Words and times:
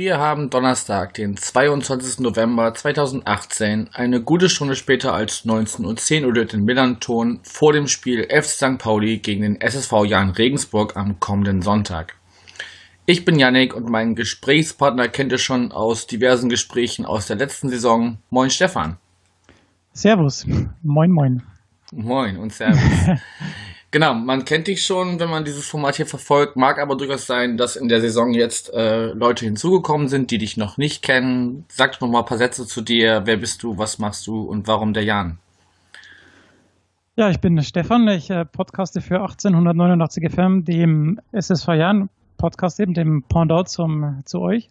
wir 0.00 0.16
haben 0.16 0.48
Donnerstag, 0.48 1.12
den 1.12 1.36
22. 1.36 2.20
November 2.20 2.72
2018, 2.72 3.90
eine 3.92 4.22
gute 4.22 4.48
Stunde 4.48 4.74
später 4.74 5.12
als 5.12 5.44
19.10 5.44 6.24
Uhr 6.24 6.32
den 6.46 6.64
Millanton 6.64 7.40
vor 7.42 7.74
dem 7.74 7.86
Spiel 7.86 8.24
F. 8.30 8.46
St. 8.46 8.78
Pauli 8.78 9.18
gegen 9.18 9.42
den 9.42 9.60
SSV 9.60 10.06
Jan 10.06 10.30
Regensburg 10.30 10.96
am 10.96 11.20
kommenden 11.20 11.60
Sonntag. 11.60 12.16
Ich 13.04 13.26
bin 13.26 13.38
Yannick 13.38 13.74
und 13.74 13.90
meinen 13.90 14.14
Gesprächspartner 14.14 15.08
kennt 15.08 15.32
ihr 15.32 15.38
schon 15.38 15.70
aus 15.70 16.06
diversen 16.06 16.48
Gesprächen 16.48 17.04
aus 17.04 17.26
der 17.26 17.36
letzten 17.36 17.68
Saison. 17.68 18.16
Moin 18.30 18.48
Stefan. 18.48 18.96
Servus. 19.92 20.46
Moin, 20.82 21.10
moin. 21.10 21.42
Moin 21.92 22.38
und 22.38 22.54
Servus. 22.54 22.80
Genau, 23.92 24.14
man 24.14 24.44
kennt 24.44 24.68
dich 24.68 24.84
schon, 24.84 25.18
wenn 25.18 25.30
man 25.30 25.44
dieses 25.44 25.66
Format 25.66 25.96
hier 25.96 26.06
verfolgt. 26.06 26.54
Mag 26.54 26.78
aber 26.78 26.96
durchaus 26.96 27.26
sein, 27.26 27.56
dass 27.56 27.74
in 27.74 27.88
der 27.88 28.00
Saison 28.00 28.32
jetzt 28.32 28.72
äh, 28.72 29.06
Leute 29.06 29.44
hinzugekommen 29.44 30.06
sind, 30.06 30.30
die 30.30 30.38
dich 30.38 30.56
noch 30.56 30.76
nicht 30.76 31.02
kennen. 31.02 31.64
Sag 31.68 31.92
doch 31.94 32.02
noch 32.02 32.08
mal 32.08 32.20
ein 32.20 32.24
paar 32.24 32.38
Sätze 32.38 32.66
zu 32.66 32.82
dir. 32.82 33.22
Wer 33.24 33.36
bist 33.36 33.64
du, 33.64 33.78
was 33.78 33.98
machst 33.98 34.28
du 34.28 34.42
und 34.42 34.68
warum 34.68 34.94
der 34.94 35.02
Jan? 35.02 35.38
Ja, 37.16 37.30
ich 37.30 37.40
bin 37.40 37.60
Stefan. 37.64 38.06
Ich 38.06 38.30
äh, 38.30 38.44
podcaste 38.44 39.00
für 39.00 39.22
1889 39.22 40.30
FM, 40.30 40.64
dem 40.64 41.20
SSV 41.32 41.68
Jan 41.70 42.10
Podcast 42.36 42.78
eben, 42.78 42.94
dem 42.94 43.24
Pendant 43.24 43.68
zum, 43.68 44.22
zu 44.24 44.40
euch. 44.40 44.70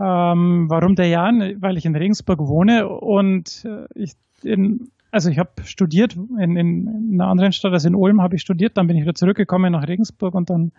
Ähm, 0.00 0.70
warum 0.70 0.94
der 0.94 1.08
Jan? 1.08 1.60
Weil 1.60 1.76
ich 1.76 1.84
in 1.84 1.94
Regensburg 1.94 2.40
wohne 2.40 2.88
und 2.88 3.66
äh, 3.66 3.84
ich 3.94 4.14
in 4.42 4.90
also 5.14 5.30
ich 5.30 5.38
habe 5.38 5.50
studiert 5.62 6.16
in, 6.16 6.56
in, 6.56 7.12
einer 7.12 7.28
anderen 7.28 7.52
Stadt, 7.52 7.72
also 7.72 7.86
in 7.86 7.94
Ulm 7.94 8.20
habe 8.20 8.34
ich 8.34 8.42
studiert, 8.42 8.76
dann 8.76 8.88
bin 8.88 8.96
ich 8.96 9.04
wieder 9.04 9.14
zurückgekommen 9.14 9.70
nach 9.70 9.86
Regensburg 9.86 10.34
und 10.34 10.50
dann 10.50 10.72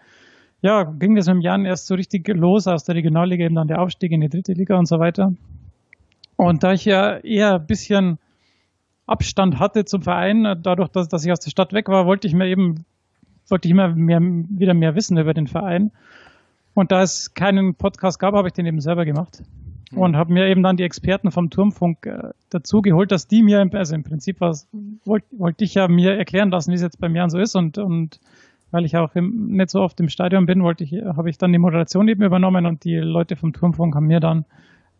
ja, 0.61 0.83
ging 0.83 1.15
das 1.15 1.27
mit 1.27 1.35
dem 1.35 1.41
Jan 1.41 1.63
erst 1.63 1.87
so 1.87 1.95
richtig 1.95 2.27
los 2.27 2.67
aus 2.67 2.83
der 2.83 2.95
Regionalliga, 2.95 3.45
eben 3.45 3.55
dann 3.55 3.69
der 3.69 3.81
Aufstieg 3.81 4.11
in 4.11 4.19
die 4.19 4.27
dritte 4.27 4.51
Liga 4.51 4.77
und 4.77 4.87
so 4.87 4.99
weiter. 4.99 5.33
Und 6.35 6.63
da 6.63 6.73
ich 6.73 6.83
ja 6.83 7.15
eher 7.19 7.55
ein 7.55 7.65
bisschen 7.65 8.19
Abstand 9.05 9.57
hatte 9.57 9.85
zum 9.85 10.01
Verein, 10.01 10.59
dadurch, 10.61 10.89
dass, 10.89 11.07
dass 11.07 11.23
ich 11.23 11.31
aus 11.31 11.39
der 11.39 11.51
Stadt 11.51 11.71
weg 11.71 11.87
war, 11.87 12.05
wollte 12.05 12.27
ich 12.27 12.33
mir 12.33 12.47
eben, 12.47 12.83
wollte 13.47 13.69
ich 13.69 13.71
immer 13.71 13.95
mehr, 13.95 14.19
wieder 14.19 14.73
mehr 14.73 14.95
wissen 14.95 15.17
über 15.17 15.33
den 15.33 15.47
Verein. 15.47 15.91
Und 16.73 16.91
da 16.91 17.03
es 17.03 17.33
keinen 17.33 17.75
Podcast 17.75 18.19
gab, 18.19 18.33
habe 18.33 18.49
ich 18.49 18.53
den 18.53 18.65
eben 18.65 18.81
selber 18.81 19.05
gemacht. 19.05 19.43
Mhm. 19.91 19.97
und 19.97 20.15
habe 20.15 20.33
mir 20.33 20.47
eben 20.47 20.63
dann 20.63 20.77
die 20.77 20.83
Experten 20.83 21.31
vom 21.31 21.49
Turmfunk 21.49 22.05
äh, 22.05 22.29
dazu 22.49 22.81
geholt, 22.81 23.11
dass 23.11 23.27
die 23.27 23.43
mir, 23.43 23.67
also 23.73 23.95
im 23.95 24.03
Prinzip 24.03 24.41
wollte 24.41 25.27
wollt 25.31 25.61
ich 25.61 25.75
ja 25.75 25.87
mir 25.87 26.17
erklären 26.17 26.49
lassen, 26.49 26.71
wie 26.71 26.75
es 26.75 26.81
jetzt 26.81 26.99
bei 26.99 27.09
mir 27.09 27.29
so 27.29 27.39
ist 27.39 27.55
und, 27.55 27.77
und 27.77 28.19
weil 28.71 28.85
ich 28.85 28.97
auch 28.97 29.15
im, 29.15 29.47
nicht 29.51 29.69
so 29.69 29.81
oft 29.81 29.99
im 29.99 30.09
Stadion 30.09 30.45
bin, 30.45 30.63
wollte 30.63 30.83
ich, 30.83 30.93
habe 30.93 31.29
ich 31.29 31.37
dann 31.37 31.51
die 31.51 31.59
Moderation 31.59 32.07
eben 32.07 32.23
übernommen 32.23 32.65
und 32.65 32.83
die 32.83 32.95
Leute 32.95 33.35
vom 33.35 33.53
Turmfunk 33.53 33.95
haben 33.95 34.07
mir 34.07 34.19
dann 34.19 34.45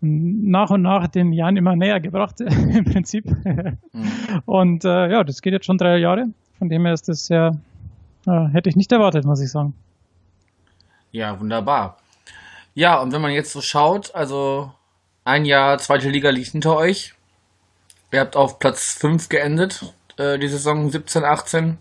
nach 0.02 0.69
und 0.69 0.81
nach 0.81 1.08
den 1.08 1.33
Jahren 1.33 1.58
immer 1.58 1.75
näher 1.75 2.00
gebracht, 2.00 2.41
im 2.41 2.86
Prinzip. 2.86 3.25
Mhm. 3.25 3.78
Und 4.45 4.86
äh, 4.86 5.11
ja, 5.11 5.23
das 5.23 5.41
geht 5.41 5.53
jetzt 5.53 5.66
schon 5.66 5.78
drei 5.78 5.97
Jahre. 5.97 6.28
Von 6.58 6.69
dem 6.69 6.86
her 6.86 6.94
ist 6.94 7.09
das 7.09 7.29
ja, 7.29 7.51
äh, 8.28 8.47
hätte 8.51 8.69
ich 8.69 8.75
nicht 8.75 8.91
erwartet, 8.91 9.25
muss 9.25 9.41
ich 9.41 9.50
sagen. 9.50 9.74
Ja, 11.12 11.40
wunderbar. 11.40 11.97
Ja, 12.75 13.02
und 13.02 13.13
wenn 13.13 13.22
man 13.22 13.31
jetzt 13.31 13.53
so 13.53 13.62
schaut, 13.62 14.13
also 14.13 14.69
ein 15.24 15.46
Jahr 15.46 15.78
zweite 15.78 16.09
Liga 16.09 16.30
liegt 16.30 16.50
hinter 16.50 16.75
euch. 16.75 17.16
Ihr 18.12 18.19
habt 18.19 18.36
auf 18.36 18.59
Platz 18.59 18.94
5 19.00 19.30
geendet, 19.30 19.94
äh, 20.18 20.38
die 20.38 20.50
Saison 20.50 20.90
17, 20.90 21.24
18. 21.24 21.78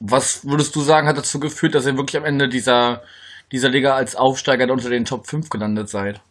Was 0.00 0.46
würdest 0.46 0.74
du 0.74 0.80
sagen, 0.80 1.06
hat 1.06 1.18
dazu 1.18 1.38
geführt, 1.38 1.74
dass 1.74 1.86
ihr 1.86 1.96
wirklich 1.98 2.16
am 2.16 2.24
Ende 2.24 2.48
dieser, 2.48 3.02
dieser 3.52 3.68
Liga 3.68 3.94
als 3.94 4.16
Aufsteiger 4.16 4.72
unter 4.72 4.88
den 4.88 5.04
Top 5.04 5.26
5 5.26 5.50
gelandet 5.50 5.90
seid? 5.90 6.22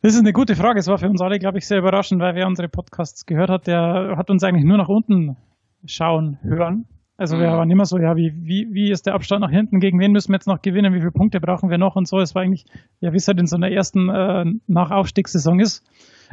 Das 0.00 0.14
ist 0.14 0.20
eine 0.20 0.32
gute 0.32 0.56
Frage. 0.56 0.80
Es 0.80 0.86
war 0.86 0.96
für 0.96 1.08
uns 1.08 1.20
alle, 1.20 1.38
glaube 1.38 1.58
ich, 1.58 1.66
sehr 1.66 1.78
überraschend, 1.78 2.22
weil 2.22 2.34
wer 2.34 2.46
unsere 2.46 2.68
Podcasts 2.68 3.26
gehört 3.26 3.50
hat, 3.50 3.66
der 3.66 4.14
hat 4.16 4.30
uns 4.30 4.42
eigentlich 4.42 4.64
nur 4.64 4.78
nach 4.78 4.88
unten 4.88 5.36
schauen 5.84 6.38
hören. 6.42 6.86
Also 7.18 7.36
wir 7.36 7.48
mhm. 7.48 7.52
waren 7.54 7.70
immer 7.70 7.84
so, 7.84 7.98
ja, 7.98 8.14
wie, 8.16 8.32
wie, 8.36 8.68
wie 8.70 8.92
ist 8.92 9.06
der 9.06 9.14
Abstand 9.14 9.40
nach 9.40 9.50
hinten, 9.50 9.80
gegen 9.80 9.98
wen 9.98 10.12
müssen 10.12 10.30
wir 10.30 10.36
jetzt 10.36 10.46
noch 10.46 10.62
gewinnen, 10.62 10.94
wie 10.94 11.00
viele 11.00 11.10
Punkte 11.10 11.40
brauchen 11.40 11.68
wir 11.68 11.76
noch 11.76 11.96
und 11.96 12.06
so. 12.06 12.20
Es 12.20 12.36
war 12.36 12.42
eigentlich, 12.42 12.64
ja, 13.00 13.12
wie 13.12 13.16
es 13.16 13.26
halt 13.26 13.40
in 13.40 13.48
so 13.48 13.56
einer 13.56 13.72
ersten 13.72 14.08
äh, 14.08 14.44
Nachaufstiegssaison 14.68 15.58
ist. 15.58 15.84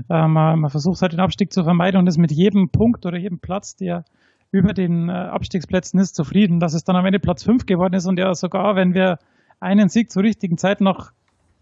Äh, 0.09 0.27
man, 0.27 0.59
man 0.59 0.69
versucht 0.69 1.01
halt 1.01 1.13
den 1.13 1.19
Abstieg 1.19 1.51
zu 1.51 1.63
vermeiden 1.63 1.99
und 1.99 2.05
ist 2.05 2.19
mit 2.19 2.31
jedem 2.31 2.69
Punkt 2.69 3.03
oder 3.07 3.17
jedem 3.17 3.39
Platz, 3.39 3.75
der 3.75 4.05
über 4.51 4.73
den 4.73 5.09
äh, 5.09 5.13
Abstiegsplätzen 5.13 5.99
ist, 5.99 6.15
zufrieden. 6.15 6.59
Dass 6.59 6.75
es 6.75 6.83
dann 6.83 6.95
am 6.95 7.05
Ende 7.05 7.19
Platz 7.19 7.43
5 7.43 7.65
geworden 7.65 7.95
ist 7.95 8.05
und 8.05 8.19
ja 8.19 8.35
sogar, 8.35 8.75
wenn 8.75 8.93
wir 8.93 9.17
einen 9.59 9.89
Sieg 9.89 10.11
zur 10.11 10.21
richtigen 10.21 10.59
Zeit 10.59 10.81
noch 10.81 11.11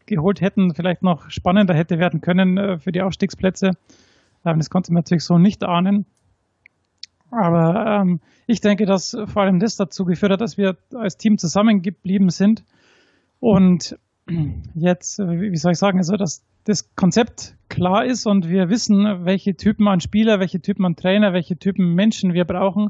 geholt 0.06 0.42
hätten, 0.42 0.76
vielleicht 0.76 1.02
noch 1.02 1.30
spannender 1.30 1.74
hätte 1.74 1.98
werden 1.98 2.20
können 2.20 2.58
äh, 2.58 2.78
für 2.78 2.92
die 2.92 3.02
Aufstiegsplätze. 3.02 3.72
Ähm, 4.46 4.58
das 4.58 4.70
konnte 4.70 4.92
man 4.92 5.00
natürlich 5.00 5.24
so 5.24 5.38
nicht 5.38 5.64
ahnen. 5.64 6.06
Aber 7.34 8.02
ähm, 8.02 8.20
ich 8.48 8.62
denke, 8.62 8.86
dass 8.86 9.18
vor 9.26 9.42
allem 9.42 9.60
das 9.60 9.76
dazu 9.76 10.06
geführt 10.06 10.32
hat, 10.32 10.42
dass 10.42 10.58
wir 10.58 10.78
als 10.94 11.18
Team 11.18 11.38
zusammengeblieben 11.38 12.30
sind 12.30 12.64
und 13.40 13.98
jetzt, 14.76 15.20
wie 15.20 15.58
soll 15.58 15.74
ich 15.74 15.78
sagen, 15.78 15.98
also 15.98 16.16
dass 16.16 16.44
das 16.64 16.96
Konzept 16.96 17.56
klar 17.68 18.06
ist 18.06 18.26
und 18.26 18.50
wir 18.50 18.70
wissen, 18.70 19.26
welche 19.26 19.56
Typen 19.56 19.88
an 19.88 20.00
Spieler, 20.00 20.40
welche 20.40 20.62
Typen 20.62 20.86
an 20.86 20.96
Trainer, 20.96 21.34
welche 21.34 21.58
Typen 21.58 21.94
Menschen 21.94 22.34
wir 22.34 22.46
brauchen, 22.46 22.90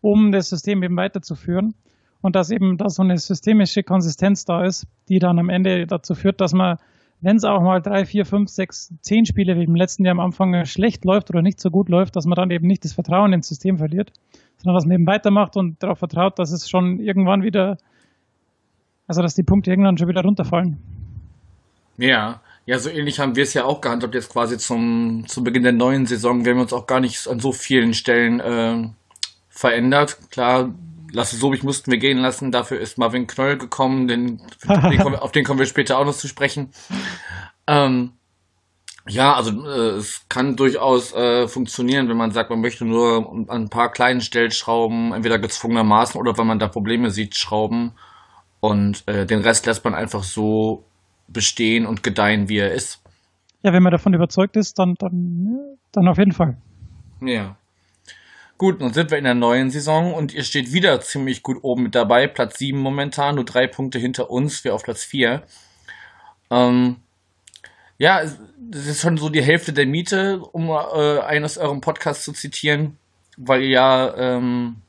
um 0.00 0.30
das 0.30 0.50
System 0.50 0.82
eben 0.82 0.96
weiterzuführen. 0.96 1.74
Und 2.20 2.36
dass 2.36 2.50
eben 2.50 2.78
da 2.78 2.88
so 2.88 3.02
eine 3.02 3.16
systemische 3.16 3.82
Konsistenz 3.82 4.44
da 4.44 4.64
ist, 4.64 4.86
die 5.08 5.18
dann 5.18 5.38
am 5.38 5.48
Ende 5.48 5.86
dazu 5.86 6.14
führt, 6.14 6.40
dass 6.40 6.52
man 6.52 6.78
wenn 7.20 7.36
es 7.36 7.44
auch 7.44 7.60
mal 7.60 7.80
drei, 7.80 8.04
vier, 8.04 8.24
fünf, 8.24 8.48
sechs, 8.48 8.92
zehn 9.00 9.26
Spiele 9.26 9.56
wie 9.56 9.64
im 9.64 9.74
letzten 9.74 10.04
Jahr 10.04 10.12
am 10.12 10.20
Anfang 10.20 10.64
schlecht 10.64 11.04
läuft 11.04 11.30
oder 11.30 11.42
nicht 11.42 11.60
so 11.60 11.70
gut 11.70 11.88
läuft, 11.88 12.16
dass 12.16 12.26
man 12.26 12.36
dann 12.36 12.50
eben 12.50 12.66
nicht 12.66 12.84
das 12.84 12.92
Vertrauen 12.92 13.32
ins 13.32 13.48
System 13.48 13.78
verliert, 13.78 14.12
sondern 14.58 14.74
dass 14.76 14.86
man 14.86 14.94
eben 14.94 15.06
weitermacht 15.06 15.56
und 15.56 15.82
darauf 15.82 15.98
vertraut, 15.98 16.38
dass 16.38 16.52
es 16.52 16.68
schon 16.68 17.00
irgendwann 17.00 17.42
wieder, 17.42 17.78
also 19.06 19.22
dass 19.22 19.34
die 19.34 19.42
Punkte 19.42 19.70
irgendwann 19.70 19.98
schon 19.98 20.08
wieder 20.08 20.22
runterfallen. 20.22 20.78
Ja, 21.96 22.40
ja, 22.66 22.78
so 22.78 22.90
ähnlich 22.90 23.18
haben 23.18 23.34
wir 23.34 23.42
es 23.42 23.54
ja 23.54 23.64
auch 23.64 23.80
gehandhabt, 23.80 24.14
jetzt 24.14 24.30
quasi 24.30 24.58
zum, 24.58 25.24
zum 25.26 25.42
Beginn 25.42 25.62
der 25.62 25.72
neuen 25.72 26.06
Saison. 26.06 26.44
Wir 26.44 26.52
haben 26.52 26.60
uns 26.60 26.72
auch 26.72 26.86
gar 26.86 27.00
nicht 27.00 27.26
an 27.26 27.40
so 27.40 27.50
vielen 27.50 27.94
Stellen 27.94 28.40
äh, 28.40 28.90
verändert. 29.48 30.18
Klar, 30.30 30.74
Lasse 31.12 31.36
Sobich 31.36 31.62
mussten 31.62 31.90
wir 31.90 31.98
gehen 31.98 32.18
lassen, 32.18 32.52
dafür 32.52 32.80
ist 32.80 32.98
Marvin 32.98 33.26
Knoll 33.26 33.56
gekommen, 33.56 34.08
den, 34.08 34.40
den 34.64 35.00
auf 35.14 35.32
den 35.32 35.44
kommen 35.44 35.58
wir 35.58 35.66
später 35.66 35.98
auch 35.98 36.04
noch 36.04 36.16
zu 36.16 36.28
sprechen. 36.28 36.70
Ähm, 37.66 38.12
ja, 39.08 39.34
also 39.34 39.66
äh, 39.66 39.96
es 39.96 40.26
kann 40.28 40.56
durchaus 40.56 41.14
äh, 41.14 41.48
funktionieren, 41.48 42.08
wenn 42.08 42.16
man 42.16 42.30
sagt, 42.30 42.50
man 42.50 42.60
möchte 42.60 42.84
nur 42.84 43.30
an 43.48 43.62
ein 43.62 43.68
paar 43.70 43.90
kleinen 43.90 44.20
Stellschrauben, 44.20 45.12
entweder 45.12 45.38
gezwungenermaßen 45.38 46.20
oder 46.20 46.36
wenn 46.36 46.46
man 46.46 46.58
da 46.58 46.68
Probleme 46.68 47.10
sieht, 47.10 47.36
schrauben 47.36 47.92
und 48.60 49.06
äh, 49.06 49.24
den 49.24 49.40
Rest 49.40 49.66
lässt 49.66 49.84
man 49.84 49.94
einfach 49.94 50.24
so 50.24 50.84
bestehen 51.28 51.86
und 51.86 52.02
gedeihen, 52.02 52.48
wie 52.48 52.58
er 52.58 52.72
ist. 52.72 53.02
Ja, 53.62 53.72
wenn 53.72 53.82
man 53.82 53.92
davon 53.92 54.14
überzeugt 54.14 54.56
ist, 54.56 54.78
dann, 54.78 54.94
dann, 54.98 55.58
dann 55.92 56.08
auf 56.08 56.18
jeden 56.18 56.32
Fall. 56.32 56.58
Ja. 57.20 57.56
Gut, 58.58 58.80
nun 58.80 58.92
sind 58.92 59.12
wir 59.12 59.18
in 59.18 59.24
der 59.24 59.34
neuen 59.34 59.70
Saison 59.70 60.12
und 60.12 60.34
ihr 60.34 60.42
steht 60.42 60.72
wieder 60.72 61.00
ziemlich 61.00 61.44
gut 61.44 61.58
oben 61.62 61.84
mit 61.84 61.94
dabei. 61.94 62.26
Platz 62.26 62.58
7 62.58 62.76
momentan, 62.76 63.36
nur 63.36 63.44
drei 63.44 63.68
Punkte 63.68 64.00
hinter 64.00 64.30
uns, 64.30 64.64
wir 64.64 64.74
auf 64.74 64.82
Platz 64.82 65.04
4. 65.04 65.44
Ähm, 66.50 66.96
ja, 67.98 68.20
das 68.58 68.86
ist 68.86 69.00
schon 69.00 69.16
so 69.16 69.28
die 69.28 69.44
Hälfte 69.44 69.72
der 69.72 69.86
Miete, 69.86 70.40
um 70.40 70.70
äh, 70.70 71.20
einen 71.20 71.44
aus 71.44 71.56
eurem 71.56 71.80
Podcast 71.80 72.24
zu 72.24 72.32
zitieren, 72.32 72.98
weil 73.36 73.62
ihr 73.62 73.68
ja 73.68 74.16
ähm, 74.16 74.82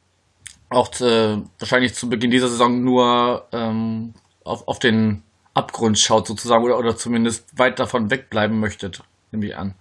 auch 0.69 0.87
zu, 0.87 1.47
wahrscheinlich 1.59 1.93
zu 1.93 2.09
Beginn 2.09 2.31
dieser 2.31 2.49
Saison 2.49 2.83
nur 2.83 3.47
ähm, 3.51 4.15
auf, 4.43 4.67
auf 4.67 4.79
den 4.79 5.21
Abgrund 5.53 5.99
schaut 5.99 6.25
sozusagen 6.25 6.63
oder, 6.63 6.79
oder 6.79 6.97
zumindest 6.97 7.55
weit 7.59 7.77
davon 7.77 8.09
wegbleiben 8.09 8.59
möchtet, 8.59 9.03
nehme 9.31 9.45
ich 9.45 9.55
an. 9.55 9.75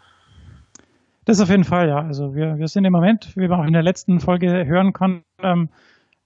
Das 1.29 1.41
auf 1.41 1.51
jeden 1.51 1.65
Fall, 1.65 1.89
ja. 1.89 1.99
Also 1.99 2.35
wir, 2.35 2.57
wir 2.57 2.69
sind 2.69 2.87
im 2.87 2.93
Moment, 2.95 3.37
wie 3.37 3.49
man 3.49 3.61
auch 3.61 3.67
in 3.67 3.75
der 3.75 3.83
letzten 3.83 4.19
Folge 4.19 4.65
hören 4.65 4.95
kann, 4.95 5.25
ähm, 5.43 5.69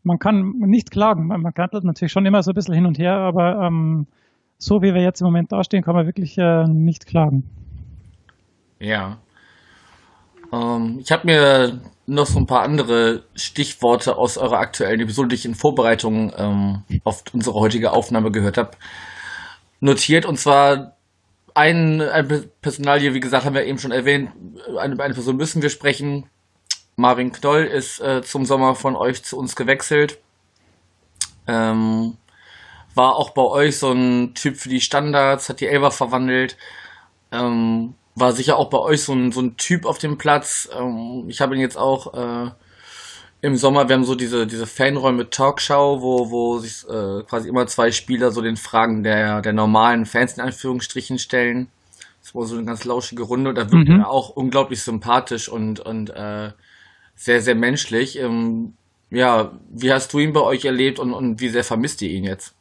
man 0.05 0.21
kann 0.21 0.53
nicht 0.59 0.93
klagen. 0.93 1.27
Man, 1.27 1.43
kantelt 1.55 1.83
natürlich 1.83 2.13
schon 2.13 2.25
immer 2.25 2.45
so 2.45 2.53
ein 2.53 2.55
bisschen 2.55 2.75
hin 2.75 2.87
und 2.87 3.01
her, 3.01 3.15
aber 3.15 3.63
ähm, 3.63 4.07
so 4.59 4.81
wie 4.81 4.95
wir 4.95 5.03
jetzt 5.03 5.21
im 5.21 5.25
Moment 5.25 5.51
dastehen, 5.51 5.83
kann 5.83 5.97
man 5.97 6.07
wirklich 6.07 6.39
äh, 6.39 6.69
nicht 6.69 7.07
klagen. 7.07 7.51
Ja. 8.79 9.19
Ähm, 10.53 11.01
ich 11.01 11.11
habe 11.11 11.27
mir 11.27 11.81
noch 12.07 12.27
so 12.27 12.39
ein 12.39 12.47
paar 12.47 12.63
andere 12.63 13.25
Stichworte 13.35 14.17
aus 14.17 14.39
eurer 14.39 14.61
aktuellen 14.61 15.01
Episode, 15.01 15.31
die 15.31 15.35
ich 15.35 15.47
in 15.47 15.57
Vorbereitung 15.57 16.33
ähm, 16.37 16.83
auf 17.03 17.25
unsere 17.33 17.59
heutige 17.59 17.91
Aufnahme 17.91 18.31
gehört 18.31 18.57
habe, 18.57 18.71
notiert. 19.81 20.27
Und 20.27 20.39
zwar 20.39 20.95
ein, 21.55 22.01
ein 22.01 22.51
Personalie, 22.61 23.15
wie 23.15 23.21
gesagt, 23.21 23.45
haben 23.45 23.55
wir 23.55 23.65
eben 23.65 23.79
schon 23.79 23.93
erwähnt, 23.93 24.31
eine, 24.79 25.03
eine 25.03 25.15
Person 25.15 25.37
müssen 25.37 25.63
wir 25.63 25.71
sprechen. 25.71 26.29
Marvin 26.97 27.33
Knoll 27.33 27.65
ist 27.65 28.01
äh, 28.01 28.23
zum 28.23 28.45
Sommer 28.45 28.75
von 28.75 28.97
euch 28.97 29.23
zu 29.25 29.39
uns 29.39 29.57
gewechselt. 29.57 30.19
Ähm, 31.47 32.17
war 32.95 33.17
auch 33.17 33.31
bei 33.31 33.43
euch 33.43 33.79
so 33.79 33.93
ein 33.93 34.35
Typ 34.35 34.57
für 34.57 34.69
die 34.69 34.81
Standards, 34.81 35.49
hat 35.49 35.61
die 35.61 35.67
Elber 35.67 35.91
verwandelt. 35.91 36.57
Ähm, 37.31 37.95
war 38.15 38.33
sicher 38.33 38.59
auch 38.59 38.69
bei 38.69 38.79
euch 38.79 39.03
so 39.03 39.15
ein, 39.15 39.33
so 39.33 39.41
ein 39.41 39.57
Typ 39.57 39.87
auf 39.87 39.99
dem 39.99 40.19
Platz. 40.19 40.69
Ähm, 40.77 41.25
ich 41.29 41.41
habe 41.41 41.55
ihn 41.55 41.61
jetzt 41.61 41.79
auch 41.79 42.13
äh, 42.15 42.51
im 43.43 43.57
Sommer, 43.57 43.89
wir 43.89 43.97
haben 43.97 44.05
so 44.05 44.15
diese, 44.15 44.47
diese 44.47 44.67
Fanräume 44.67 45.29
Talkshow, 45.29 46.01
wo, 46.01 46.31
wo 46.31 46.59
sich 46.59 46.89
äh, 46.89 47.25
quasi 47.25 47.49
immer 47.49 47.67
zwei 47.67 47.91
Spieler 47.91 48.31
so 48.31 48.41
den 48.41 48.57
Fragen 48.57 49.03
der, 49.03 49.43
der 49.43 49.53
normalen 49.53 50.07
Fans 50.07 50.35
in 50.35 50.45
Anführungsstrichen 50.45 51.19
stellen. 51.19 51.67
Das 52.23 52.37
war 52.37 52.45
so 52.45 52.55
eine 52.57 52.65
ganz 52.65 52.85
lauschige 52.85 53.25
Runde 53.25 53.51
und 53.51 53.57
da 53.57 53.71
wirkt 53.73 53.89
mhm. 53.89 54.01
er 54.01 54.11
auch 54.11 54.31
unglaublich 54.31 54.81
sympathisch 54.83 55.49
und, 55.49 55.81
und 55.81 56.11
äh, 56.11 56.53
sehr, 57.17 57.43
sehr 57.43 57.57
menschlich. 57.57 58.17
Ähm, 58.17 58.75
ja, 59.11 59.51
wie 59.71 59.93
hast 59.93 60.13
du 60.13 60.21
ihn 60.21 60.33
bei 60.33 60.41
euch 60.41 60.65
erlebt 60.65 61.01
und, 61.01 61.13
und 61.13 61.41
wie 61.41 61.49
sehr 61.49 61.65
vermisst 61.65 62.01
ihr 62.03 62.11
ihn 62.11 62.25
jetzt? 62.25 62.55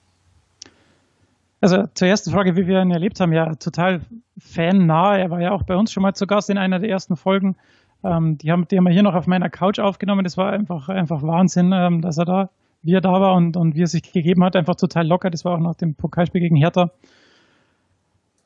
Also 1.62 1.84
zur 1.94 2.08
ersten 2.08 2.32
Frage, 2.32 2.56
wie 2.56 2.66
wir 2.66 2.82
ihn 2.82 2.90
erlebt 2.90 3.20
haben, 3.20 3.34
ja, 3.34 3.54
total 3.54 4.02
fannah. 4.40 5.16
Er 5.16 5.30
war 5.30 5.42
ja 5.42 5.52
auch 5.52 5.62
bei 5.62 5.76
uns 5.76 5.92
schon 5.92 6.02
mal 6.02 6.16
zu 6.16 6.26
Gast 6.26 6.50
in 6.50 6.58
einer 6.58 6.80
der 6.80 6.90
ersten 6.90 7.16
Folgen. 7.16 7.56
Ähm, 8.04 8.38
die, 8.38 8.52
haben, 8.52 8.68
die 8.68 8.78
haben 8.78 8.86
wir 8.86 8.94
hier 8.94 9.04
noch 9.04 9.16
auf 9.16 9.28
meiner 9.28 9.50
Couch 9.50 9.80
aufgenommen. 9.80 10.24
Das 10.24 10.38
war 10.38 10.52
einfach, 10.52 10.90
einfach 10.90 11.22
Wahnsinn, 11.24 11.72
ähm, 11.74 12.02
dass 12.02 12.18
er 12.18 12.26
da, 12.26 12.50
wie 12.82 12.94
er 12.94 13.02
da 13.02 13.14
war 13.14 13.36
und, 13.36 13.58
und 13.58 13.76
wie 13.76 13.84
er 13.84 13.88
sich 13.88 14.12
gegeben 14.12 14.44
hat. 14.44 14.56
Einfach 14.56 14.76
total 14.76 15.08
locker. 15.08 15.30
Das 15.30 15.46
war 15.46 15.56
auch 15.56 15.60
nach 15.60 15.76
dem 15.76 15.96
Pokalspiel 15.96 16.42
gegen 16.42 16.56
Hertha. 16.56 16.92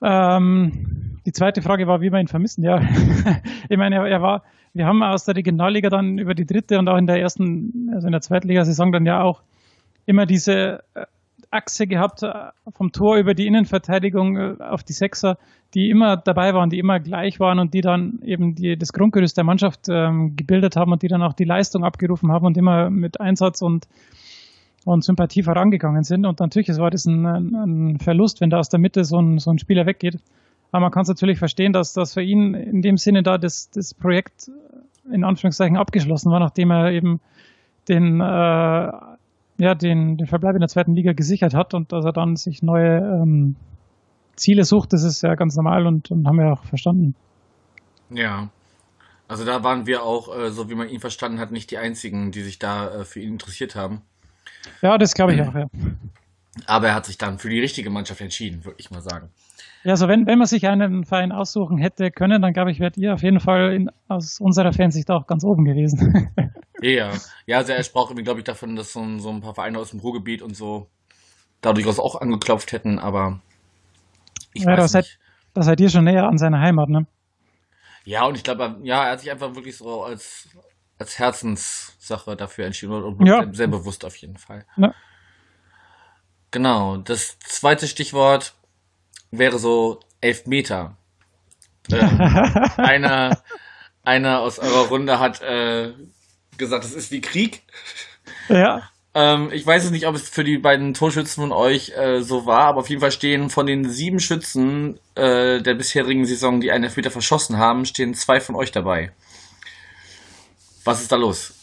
Ähm, 0.02 1.20
die 1.26 1.32
zweite 1.32 1.62
Frage 1.62 1.88
war, 1.88 2.02
wie 2.02 2.12
wir 2.12 2.20
ihn 2.20 2.28
vermissen. 2.28 2.64
Ja, 2.64 2.82
ich 3.70 3.78
meine, 3.78 3.96
er, 3.96 4.06
er, 4.06 4.22
war, 4.22 4.44
wir 4.74 4.86
haben 4.86 5.02
aus 5.04 5.26
der 5.26 5.36
Regionalliga 5.36 5.90
dann 5.90 6.18
über 6.18 6.36
die 6.36 6.46
dritte 6.46 6.78
und 6.78 6.88
auch 6.90 6.98
in 6.98 7.08
der 7.08 7.20
ersten, 7.20 7.90
also 7.94 8.08
in 8.08 8.12
der 8.12 8.22
Zweitligasaison 8.22 8.92
dann 8.92 9.06
ja 9.06 9.22
auch 9.22 9.42
immer 10.06 10.26
diese 10.26 10.84
äh, 10.94 11.06
Achse 11.56 11.88
gehabt 11.88 12.24
äh, 12.24 12.32
vom 12.70 12.92
Tor 12.92 13.18
über 13.18 13.34
die 13.34 13.48
Innenverteidigung 13.48 14.38
äh, 14.38 14.56
auf 14.60 14.84
die 14.84 14.94
Sechser, 14.94 15.38
die 15.74 15.90
immer 15.90 16.18
dabei 16.18 16.54
waren, 16.54 16.70
die 16.70 16.80
immer 16.80 17.00
gleich 17.00 17.40
waren 17.40 17.60
und 17.60 17.74
die 17.74 17.82
dann 17.82 18.20
eben 18.24 18.56
die, 18.56 18.78
das 18.78 18.94
Grundgerüst 18.94 19.38
der 19.38 19.44
Mannschaft 19.44 19.88
ähm, 19.90 20.36
gebildet 20.36 20.76
haben 20.76 20.92
und 20.92 21.02
die 21.02 21.08
dann 21.08 21.24
auch 21.24 21.34
die 21.34 21.44
Leistung 21.46 21.84
abgerufen 21.84 22.32
haben 22.32 22.46
und 22.46 22.58
immer 22.58 22.90
mit 22.90 23.20
Einsatz 23.20 23.62
und, 23.62 23.88
und 24.86 25.04
Sympathie 25.04 25.44
vorangegangen 25.44 26.04
sind. 26.04 26.26
Und 26.26 26.40
natürlich 26.40 26.70
war 26.78 26.92
das 26.92 27.06
ein, 27.06 27.26
ein 27.26 28.00
Verlust, 28.00 28.42
wenn 28.42 28.50
da 28.50 28.60
aus 28.60 28.70
der 28.70 28.80
Mitte 28.80 29.04
so 29.04 29.20
ein, 29.20 29.40
so 29.40 29.52
ein 29.52 29.60
Spieler 29.60 29.86
weggeht. 29.86 30.20
Aber 30.72 30.82
man 30.82 30.92
kann 30.92 31.04
es 31.04 31.08
natürlich 31.08 31.40
verstehen, 31.40 31.74
dass 31.74 31.94
das 31.94 32.14
für 32.14 32.22
ihn 32.22 32.54
in 32.54 32.82
dem 32.82 32.98
Sinne 32.98 33.24
da 33.24 33.38
das, 33.38 33.70
das 33.70 33.94
Projekt 33.94 34.52
in 35.12 35.24
Anführungszeichen 35.24 35.78
abgeschlossen 35.78 36.32
war, 36.32 36.40
nachdem 36.40 36.72
er 36.72 36.92
eben 36.92 37.22
den 37.88 38.20
äh, 38.20 38.92
ja, 39.58 39.76
den, 39.76 40.18
den 40.18 40.28
Verbleib 40.28 40.56
in 40.56 40.60
der 40.60 40.70
zweiten 40.70 40.96
Liga 40.96 41.14
gesichert 41.14 41.54
hat 41.54 41.74
und 41.74 41.92
dass 41.92 42.06
er 42.06 42.14
dann 42.14 42.36
sich 42.36 42.62
neue 42.62 42.98
ähm, 42.98 43.56
Ziele 44.36 44.66
sucht, 44.66 44.94
das 44.94 45.04
ist 45.04 45.22
ja 45.22 45.36
ganz 45.36 45.56
normal 45.56 45.88
und, 45.88 46.12
und 46.12 46.28
haben 46.28 46.38
wir 46.38 46.52
auch 46.52 46.66
verstanden. 46.66 47.16
Ja. 48.10 48.50
Also 49.28 49.46
da 49.46 49.64
waren 49.64 49.88
wir 49.88 50.04
auch, 50.04 50.36
äh, 50.38 50.52
so 50.52 50.70
wie 50.70 50.76
man 50.76 50.90
ihn 50.90 51.00
verstanden 51.00 51.40
hat, 51.40 51.52
nicht 51.52 51.72
die 51.72 51.78
einzigen, 51.78 52.32
die 52.32 52.42
sich 52.42 52.60
da 52.60 53.02
äh, 53.02 53.06
für 53.06 53.22
ihn 53.22 53.34
interessiert 53.34 53.76
haben. 53.76 54.02
Ja, 54.82 54.98
das 54.98 55.14
glaube 55.14 55.34
ich 55.34 55.42
auch, 55.42 55.56
ja. 55.56 55.68
Aber 56.68 56.90
er 56.90 56.96
hat 56.96 57.06
sich 57.06 57.18
dann 57.18 57.40
für 57.40 57.50
die 57.50 57.60
richtige 57.60 57.90
Mannschaft 57.90 58.22
entschieden, 58.22 58.66
würde 58.66 58.78
ich 58.80 58.92
mal 58.92 59.02
sagen. 59.02 59.30
Ja, 59.86 59.92
also 59.92 60.08
wenn, 60.08 60.26
wenn 60.26 60.40
man 60.40 60.48
sich 60.48 60.68
einen 60.68 61.06
Verein 61.06 61.32
aussuchen 61.32 61.78
hätte 61.78 62.10
können, 62.10 62.42
dann 62.42 62.54
glaube 62.54 62.72
ich, 62.72 62.80
wärt 62.80 62.98
ihr 62.98 63.14
auf 63.14 63.22
jeden 63.22 63.40
Fall 63.40 63.72
in, 63.72 63.92
aus 64.08 64.40
unserer 64.40 64.74
Fansicht 64.74 65.12
auch 65.12 65.28
ganz 65.28 65.46
oben 65.46 65.64
gewesen. 65.64 66.30
Ja, 66.82 67.14
ja, 67.46 67.58
also 67.60 67.72
er 67.72 67.82
sprach 67.84 68.10
irgendwie, 68.10 68.24
glaube 68.24 68.42
ich, 68.42 68.44
davon, 68.44 68.76
dass 68.76 68.92
so 68.92 69.00
ein, 69.00 69.22
so 69.22 69.30
ein 69.30 69.40
paar 69.40 69.56
Vereine 69.56 69.80
aus 69.80 69.92
dem 69.92 70.02
Ruhrgebiet 70.02 70.42
und 70.42 70.58
so 70.58 70.88
da 71.62 71.72
durchaus 71.72 72.00
auch 72.00 72.20
angeklopft 72.20 72.74
hätten, 72.74 73.00
aber 73.00 73.40
ich 74.54 74.64
ja, 74.64 74.72
weiß 74.72 74.80
das 74.80 74.94
nicht. 74.94 75.08
Seid, 75.08 75.20
das 75.54 75.66
seid 75.66 75.80
ihr 75.80 75.90
schon 75.90 76.04
näher 76.04 76.28
an 76.28 76.38
seiner 76.38 76.60
Heimat, 76.60 76.90
ne? 76.90 77.08
Ja, 78.04 78.26
und 78.26 78.36
ich 78.36 78.44
glaube, 78.44 78.78
ja, 78.84 79.06
er 79.06 79.12
hat 79.14 79.22
sich 79.22 79.32
einfach 79.32 79.56
wirklich 79.56 79.78
so 79.78 80.04
als, 80.04 80.50
als 81.00 81.18
Herzenssache 81.18 82.36
dafür 82.36 82.66
entschieden 82.66 82.92
und 82.92 83.26
ja. 83.26 83.44
sehr, 83.46 83.54
sehr 83.54 83.68
bewusst 83.68 84.04
auf 84.04 84.18
jeden 84.18 84.38
Fall. 84.38 84.66
Ja. 84.76 84.94
Genau, 86.52 86.98
das 86.98 87.40
zweite 87.40 87.88
Stichwort 87.88 88.54
wäre 89.32 89.60
so 89.60 90.00
Elfmeter. 90.22 90.98
Ähm, 91.92 92.20
einer, 92.78 93.42
einer 94.04 94.40
aus 94.40 94.60
eurer 94.60 94.88
Runde 94.88 95.20
hat 95.20 95.42
äh, 95.42 95.94
gesagt, 96.58 96.84
das 96.84 96.94
ist 96.94 97.12
wie 97.12 97.22
Krieg. 97.22 97.64
Ja. 98.50 98.90
Ähm, 99.14 99.50
ich 99.54 99.66
weiß 99.66 99.86
es 99.86 99.92
nicht, 99.92 100.08
ob 100.08 100.16
es 100.16 100.28
für 100.28 100.44
die 100.44 100.58
beiden 100.58 100.94
Torschützen 100.94 101.42
von 101.42 101.52
euch 101.54 101.94
äh, 101.96 102.22
so 102.22 102.46
war, 102.46 102.64
aber 102.64 102.80
auf 102.80 102.90
jeden 102.90 103.02
Fall 103.02 103.14
stehen 103.14 103.50
von 103.50 103.66
den 103.66 103.90
sieben 103.90 104.20
Schützen 104.20 105.00
äh, 105.16 105.62
der 105.62 105.74
bisherigen 105.74 106.26
Saison, 106.26 106.60
die 106.60 106.72
einen 106.72 106.84
Elfmeter 106.84 107.12
verschossen 107.12 107.58
haben, 107.58 107.86
stehen 107.86 108.14
zwei 108.14 108.42
von 108.42 108.56
euch 108.56 108.74
dabei. 108.74 109.12
Was 110.84 111.02
ist 111.02 111.12
da 111.12 111.16
los? 111.16 111.54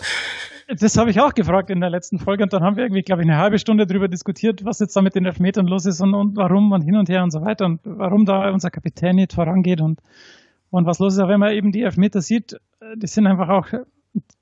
Das 0.78 0.96
habe 0.96 1.10
ich 1.10 1.20
auch 1.20 1.34
gefragt 1.34 1.70
in 1.70 1.80
der 1.80 1.90
letzten 1.90 2.18
Folge 2.18 2.44
und 2.44 2.52
dann 2.52 2.62
haben 2.62 2.76
wir 2.76 2.84
irgendwie, 2.84 3.02
glaube 3.02 3.22
ich, 3.22 3.28
eine 3.28 3.38
halbe 3.38 3.58
Stunde 3.58 3.86
darüber 3.86 4.08
diskutiert, 4.08 4.64
was 4.64 4.78
jetzt 4.78 4.96
da 4.96 5.02
mit 5.02 5.14
den 5.14 5.26
Elfmetern 5.26 5.66
los 5.66 5.86
ist 5.86 6.00
und, 6.00 6.14
und 6.14 6.36
warum 6.36 6.72
und 6.72 6.82
hin 6.82 6.96
und 6.96 7.08
her 7.08 7.22
und 7.22 7.30
so 7.30 7.42
weiter 7.42 7.66
und 7.66 7.80
warum 7.84 8.24
da 8.24 8.50
unser 8.50 8.70
Kapitän 8.70 9.16
nicht 9.16 9.32
vorangeht 9.32 9.80
und, 9.80 10.00
und 10.70 10.86
was 10.86 10.98
los 10.98 11.14
ist. 11.14 11.18
Aber 11.20 11.32
wenn 11.32 11.40
man 11.40 11.52
eben 11.52 11.72
die 11.72 11.82
Elfmeter 11.82 12.20
sieht, 12.20 12.54
äh, 12.80 12.96
die 12.96 13.06
sind 13.06 13.26
einfach 13.26 13.48
auch 13.48 13.66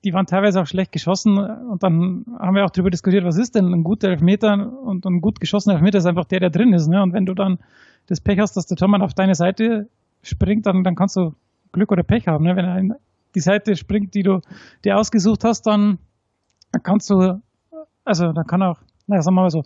die 0.05 0.13
waren 0.13 0.27
teilweise 0.27 0.61
auch 0.61 0.67
schlecht 0.67 0.93
geschossen 0.93 1.39
und 1.39 1.83
dann 1.83 2.25
haben 2.39 2.57
wir 2.57 2.65
auch 2.65 2.71
darüber 2.71 2.91
diskutiert, 2.91 3.25
was 3.25 3.39
ist 3.39 3.55
denn 3.55 3.73
ein 3.73 3.85
guter 3.85 4.09
Elfmeter 4.09 4.73
und 4.83 5.07
ein 5.07 5.21
gut 5.21 5.41
geschossener 5.41 5.75
Elfmeter 5.75 5.99
ist 5.99 6.07
einfach 6.07 6.25
der, 6.25 6.41
der 6.41 6.51
drin 6.51 6.73
ist. 6.73 6.89
Ne? 6.89 7.03
Und 7.03 7.13
wenn 7.13 7.27
du 7.27 7.35
dann 7.35 7.59
das 8.07 8.21
Pech 8.21 8.39
hast, 8.41 8.57
dass 8.57 8.67
der 8.67 8.77
Tormann 8.77 9.03
auf 9.03 9.15
deine 9.15 9.35
Seite 9.35 9.89
springt, 10.23 10.67
dann, 10.67 10.83
dann 10.83 10.97
kannst 10.97 11.17
du 11.17 11.35
Glück 11.73 11.93
oder 11.93 12.03
Pech 12.03 12.27
haben. 12.27 12.45
Ne? 12.45 12.57
Wenn 12.57 12.65
er 12.65 12.97
die 13.35 13.41
Seite 13.41 13.77
springt, 13.77 14.15
die 14.15 14.23
du 14.23 14.41
dir 14.85 14.99
ausgesucht 14.99 15.45
hast, 15.45 15.63
dann, 15.63 15.99
dann 16.73 16.83
kannst 16.83 17.11
du, 17.11 17.41
also 18.05 18.33
dann 18.33 18.47
kann 18.47 18.63
auch, 18.63 18.79
naja, 19.07 19.23
sagen 19.23 19.35
wir 19.35 19.43
mal 19.43 19.51
so, 19.51 19.63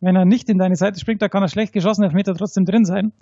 wenn 0.00 0.16
er 0.16 0.24
nicht 0.24 0.48
in 0.48 0.58
deine 0.58 0.76
Seite 0.76 0.98
springt, 0.98 1.22
dann 1.22 1.30
kann 1.30 1.42
er 1.42 1.48
schlecht 1.48 1.72
geschossen 1.72 2.02
Elfmeter 2.02 2.34
trotzdem 2.34 2.64
drin 2.64 2.84
sein. 2.84 3.12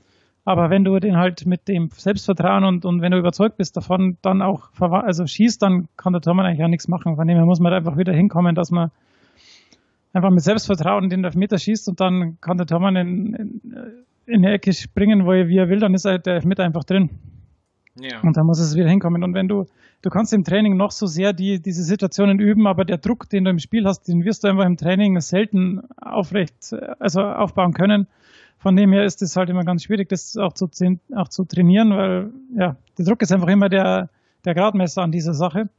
Aber 0.45 0.71
wenn 0.71 0.85
du 0.85 0.99
den 0.99 1.19
halt 1.19 1.45
mit 1.45 1.69
dem 1.69 1.91
Selbstvertrauen 1.91 2.65
und, 2.65 2.87
und 2.87 3.03
wenn 3.03 3.13
du 3.13 3.19
überzeugt 3.19 3.59
bist 3.59 3.77
davon, 3.77 4.17
dann 4.23 4.41
auch 4.41 4.71
also 4.81 5.27
schießt, 5.27 5.61
dann 5.61 5.89
kann 5.99 6.15
der 6.15 6.23
Tormann 6.23 6.47
eigentlich 6.47 6.65
auch 6.65 6.69
nichts 6.69 6.89
machen. 6.89 7.17
Von 7.17 7.29
dem 7.29 7.37
her 7.37 7.45
muss 7.45 7.61
man 7.61 7.75
einfach 7.75 7.99
wieder 7.99 8.15
hinkommen, 8.15 8.55
dass 8.55 8.71
man 8.71 8.91
einfach 10.15 10.31
mit 10.31 10.43
Selbstvertrauen 10.43 11.11
den 11.11 11.25
Elfmeter 11.25 11.59
schießt 11.59 11.89
und 11.89 12.01
dann 12.01 12.39
kann 12.41 12.57
der 12.57 12.67
Tormann 12.67 12.97
in, 12.97 13.35
in, 13.35 13.61
in 14.27 14.43
die 14.43 14.49
Ecke 14.49 14.73
springen, 14.73 15.27
wo 15.27 15.33
er, 15.33 15.49
wie 15.49 15.59
er 15.59 15.69
will, 15.69 15.81
dann 15.81 15.93
ist 15.93 16.07
halt 16.07 16.25
der 16.25 16.35
Elfmeter 16.37 16.65
einfach 16.65 16.85
drin. 16.85 17.11
Ja. 18.03 18.21
Und 18.23 18.37
dann 18.37 18.47
muss 18.47 18.59
es 18.61 18.77
wieder 18.77 18.89
hinkommen. 18.89 19.23
Und 19.23 19.35
wenn 19.35 19.49
du, 19.49 19.65
du 20.03 20.11
kannst 20.11 20.33
im 20.33 20.45
Training 20.45 20.77
noch 20.77 20.91
so 20.91 21.07
sehr 21.07 21.33
die, 21.33 21.61
diese 21.61 21.83
Situationen 21.83 22.39
üben, 22.39 22.67
aber 22.67 22.85
der 22.85 22.99
Druck, 22.99 23.29
den 23.29 23.45
du 23.45 23.51
im 23.51 23.59
Spiel 23.59 23.85
hast, 23.87 24.09
den 24.09 24.25
wirst 24.25 24.45
du 24.45 24.49
einfach 24.49 24.65
im 24.65 24.77
Training 24.77 25.21
selten 25.21 25.83
aufrecht, 26.01 26.75
also 26.99 27.23
aufbauen 27.23 27.73
können. 27.73 28.07
Von 28.59 28.77
dem 28.77 28.93
her 28.93 29.05
ist 29.05 29.23
es 29.23 29.37
halt 29.37 29.49
immer 29.49 29.65
ganz 29.65 29.85
schwierig, 29.85 30.09
das 30.09 30.37
auch 30.37 30.53
zu, 30.53 30.67
auch 31.17 31.29
zu 31.29 31.45
trainieren, 31.45 31.91
weil 31.91 32.31
ja, 32.55 32.77
der 32.99 33.05
Druck 33.07 33.23
ist 33.23 33.33
einfach 33.33 33.49
immer 33.49 33.69
der, 33.69 34.11
der 34.45 34.55
Gradmesser 34.55 35.03
an 35.03 35.13
dieser 35.13 35.33
Sache. 35.33 35.71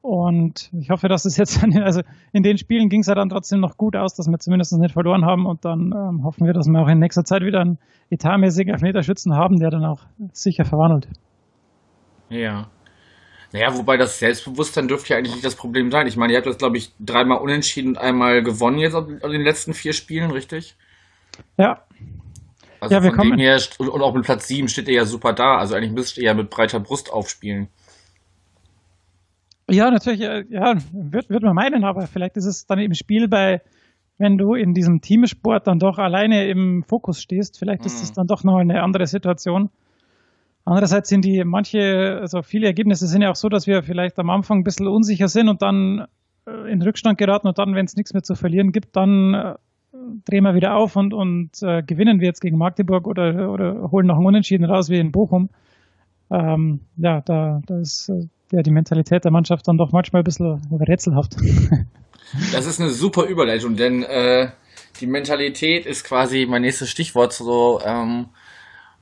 Und 0.00 0.70
ich 0.72 0.90
hoffe, 0.90 1.08
dass 1.08 1.24
es 1.24 1.36
jetzt, 1.36 1.62
also 1.82 2.02
in 2.32 2.42
den 2.42 2.58
Spielen 2.58 2.88
ging 2.88 3.00
es 3.00 3.06
ja 3.06 3.14
dann 3.14 3.28
trotzdem 3.28 3.60
noch 3.60 3.76
gut 3.76 3.96
aus, 3.96 4.14
dass 4.14 4.28
wir 4.28 4.38
zumindest 4.38 4.72
nicht 4.72 4.92
verloren 4.92 5.24
haben. 5.24 5.46
Und 5.46 5.64
dann 5.64 5.92
ähm, 5.92 6.24
hoffen 6.24 6.46
wir, 6.46 6.52
dass 6.52 6.66
wir 6.66 6.80
auch 6.80 6.88
in 6.88 6.98
nächster 6.98 7.24
Zeit 7.24 7.42
wieder 7.42 7.60
einen 7.60 7.78
etatmäßigen 8.10 8.72
Elfmeterschützen 8.72 9.34
haben, 9.34 9.58
der 9.58 9.70
dann 9.70 9.84
auch 9.84 10.00
sicher 10.32 10.64
verwandelt. 10.64 11.08
Ja. 12.30 12.70
Naja, 13.52 13.74
wobei 13.74 13.96
das 13.96 14.18
Selbstbewusstsein 14.18 14.88
dürfte 14.88 15.10
ja 15.10 15.18
eigentlich 15.18 15.32
nicht 15.32 15.44
das 15.44 15.56
Problem 15.56 15.90
sein. 15.90 16.06
Ich 16.06 16.16
meine, 16.16 16.32
ihr 16.32 16.36
habt 16.36 16.46
das, 16.46 16.58
glaube 16.58 16.76
ich, 16.76 16.92
dreimal 17.00 17.38
unentschieden 17.38 17.90
und 17.90 17.98
einmal 17.98 18.42
gewonnen 18.42 18.78
jetzt 18.78 18.94
in 18.94 19.30
den 19.30 19.42
letzten 19.42 19.72
vier 19.72 19.94
Spielen, 19.94 20.30
richtig? 20.30 20.76
Ja. 21.56 21.82
Also 22.80 22.94
ja, 22.94 23.02
wir 23.02 23.10
kommen. 23.12 23.38
Her, 23.38 23.58
und 23.78 24.02
auch 24.02 24.14
mit 24.14 24.24
Platz 24.24 24.48
7 24.48 24.68
steht 24.68 24.88
er 24.88 24.94
ja 24.94 25.04
super 25.04 25.32
da. 25.32 25.56
Also 25.56 25.74
eigentlich 25.74 25.92
müsst 25.92 26.18
ihr 26.18 26.24
ja 26.24 26.34
mit 26.34 26.50
breiter 26.50 26.78
Brust 26.78 27.10
aufspielen. 27.10 27.68
Ja, 29.70 29.90
natürlich, 29.90 30.20
äh, 30.20 30.44
ja, 30.48 30.74
wird, 30.92 31.28
wird 31.28 31.42
man 31.42 31.54
meinen, 31.54 31.84
aber 31.84 32.06
vielleicht 32.06 32.36
ist 32.36 32.46
es 32.46 32.66
dann 32.66 32.78
im 32.78 32.94
Spiel 32.94 33.28
bei, 33.28 33.60
wenn 34.16 34.38
du 34.38 34.54
in 34.54 34.72
diesem 34.72 35.00
Teamsport 35.00 35.66
dann 35.66 35.78
doch 35.78 35.98
alleine 35.98 36.48
im 36.48 36.84
Fokus 36.84 37.20
stehst, 37.20 37.58
vielleicht 37.58 37.84
ist 37.84 38.02
es 38.02 38.10
mhm. 38.10 38.14
dann 38.14 38.26
doch 38.28 38.44
noch 38.44 38.56
eine 38.56 38.82
andere 38.82 39.06
Situation. 39.06 39.70
Andererseits 40.68 41.08
sind 41.08 41.24
die 41.24 41.42
manche, 41.46 42.18
also 42.20 42.42
viele 42.42 42.66
Ergebnisse 42.66 43.06
sind 43.06 43.22
ja 43.22 43.30
auch 43.30 43.36
so, 43.36 43.48
dass 43.48 43.66
wir 43.66 43.82
vielleicht 43.82 44.18
am 44.18 44.28
Anfang 44.28 44.58
ein 44.58 44.64
bisschen 44.64 44.86
unsicher 44.86 45.28
sind 45.28 45.48
und 45.48 45.62
dann 45.62 46.04
äh, 46.46 46.70
in 46.70 46.82
Rückstand 46.82 47.16
geraten 47.16 47.48
und 47.48 47.56
dann, 47.56 47.74
wenn 47.74 47.86
es 47.86 47.96
nichts 47.96 48.12
mehr 48.12 48.22
zu 48.22 48.34
verlieren 48.34 48.70
gibt, 48.70 48.94
dann 48.94 49.32
äh, 49.32 49.54
drehen 50.26 50.44
wir 50.44 50.54
wieder 50.54 50.76
auf 50.76 50.94
und, 50.94 51.14
und 51.14 51.52
äh, 51.62 51.82
gewinnen 51.82 52.20
wir 52.20 52.26
jetzt 52.26 52.42
gegen 52.42 52.58
Magdeburg 52.58 53.06
oder, 53.06 53.50
oder 53.50 53.90
holen 53.90 54.06
noch 54.06 54.16
einen 54.16 54.26
Unentschieden 54.26 54.66
raus 54.66 54.90
wie 54.90 54.98
in 54.98 55.10
Bochum. 55.10 55.48
Ähm, 56.30 56.80
ja, 56.98 57.22
da, 57.22 57.60
da 57.64 57.78
ist 57.80 58.10
äh, 58.10 58.28
ja, 58.52 58.60
die 58.60 58.70
Mentalität 58.70 59.24
der 59.24 59.32
Mannschaft 59.32 59.66
dann 59.68 59.78
doch 59.78 59.92
manchmal 59.92 60.20
ein 60.20 60.24
bisschen 60.24 60.60
rätselhaft. 60.70 61.36
Das 62.52 62.66
ist 62.66 62.78
eine 62.78 62.90
super 62.90 63.24
Überleitung, 63.24 63.76
denn 63.76 64.02
äh, 64.02 64.50
die 65.00 65.06
Mentalität 65.06 65.86
ist 65.86 66.04
quasi 66.04 66.44
mein 66.46 66.60
nächstes 66.60 66.90
Stichwort, 66.90 67.32
so, 67.32 67.80
ähm, 67.82 68.26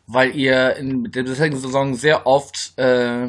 weil 0.07 0.37
ihr 0.37 0.77
in 0.77 1.11
der 1.11 1.25
bisherigen 1.25 1.57
Saison 1.57 1.95
sehr 1.95 2.27
oft 2.27 2.73
äh, 2.77 3.29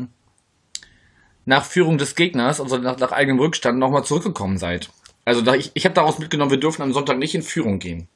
nach 1.46 1.63
Führung 1.63 1.98
des 1.98 2.15
Gegners, 2.15 2.60
also 2.60 2.77
nach, 2.77 3.00
nach 3.00 3.12
eigenem 3.12 3.39
Rückstand, 3.39 3.79
nochmal 3.79 4.03
zurückgekommen 4.03 4.57
seid. 4.57 4.89
Also 5.25 5.41
da, 5.41 5.55
ich, 5.55 5.72
ich 5.74 5.86
habe 5.86 5.96
daraus 5.96 6.19
mitgenommen, 6.19 6.51
wir 6.51 6.60
dürfen 6.60 6.81
am 6.81 6.93
Sonntag 6.93 7.17
nicht 7.17 7.36
in 7.36 7.41
Führung 7.41 7.79
gehen. 7.79 8.07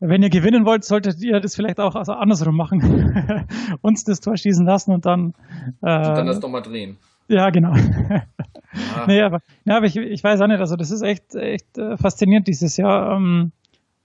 Wenn 0.00 0.22
ihr 0.22 0.30
gewinnen 0.30 0.66
wollt, 0.66 0.84
solltet 0.84 1.20
ihr 1.22 1.40
das 1.40 1.54
vielleicht 1.54 1.80
auch 1.80 1.94
also 1.94 2.12
andersrum 2.12 2.56
machen. 2.56 3.46
Uns 3.80 4.04
das 4.04 4.20
Tor 4.20 4.36
schießen 4.36 4.66
lassen 4.66 4.92
und 4.92 5.06
dann. 5.06 5.34
Äh, 5.82 5.96
und 5.96 6.16
dann 6.16 6.26
das 6.26 6.40
nochmal 6.40 6.62
drehen. 6.62 6.98
Ja, 7.28 7.50
genau. 7.50 7.74
Ja. 7.74 8.22
nee, 9.06 9.22
aber, 9.22 9.40
ja, 9.64 9.76
aber 9.76 9.86
ich, 9.86 9.96
ich 9.96 10.22
weiß 10.22 10.40
auch 10.40 10.46
nicht, 10.46 10.60
also 10.60 10.76
das 10.76 10.90
ist 10.90 11.02
echt, 11.02 11.34
echt 11.34 11.78
äh, 11.78 11.96
faszinierend 11.96 12.48
dieses 12.48 12.76
Jahr. 12.76 13.16
Ähm, 13.16 13.52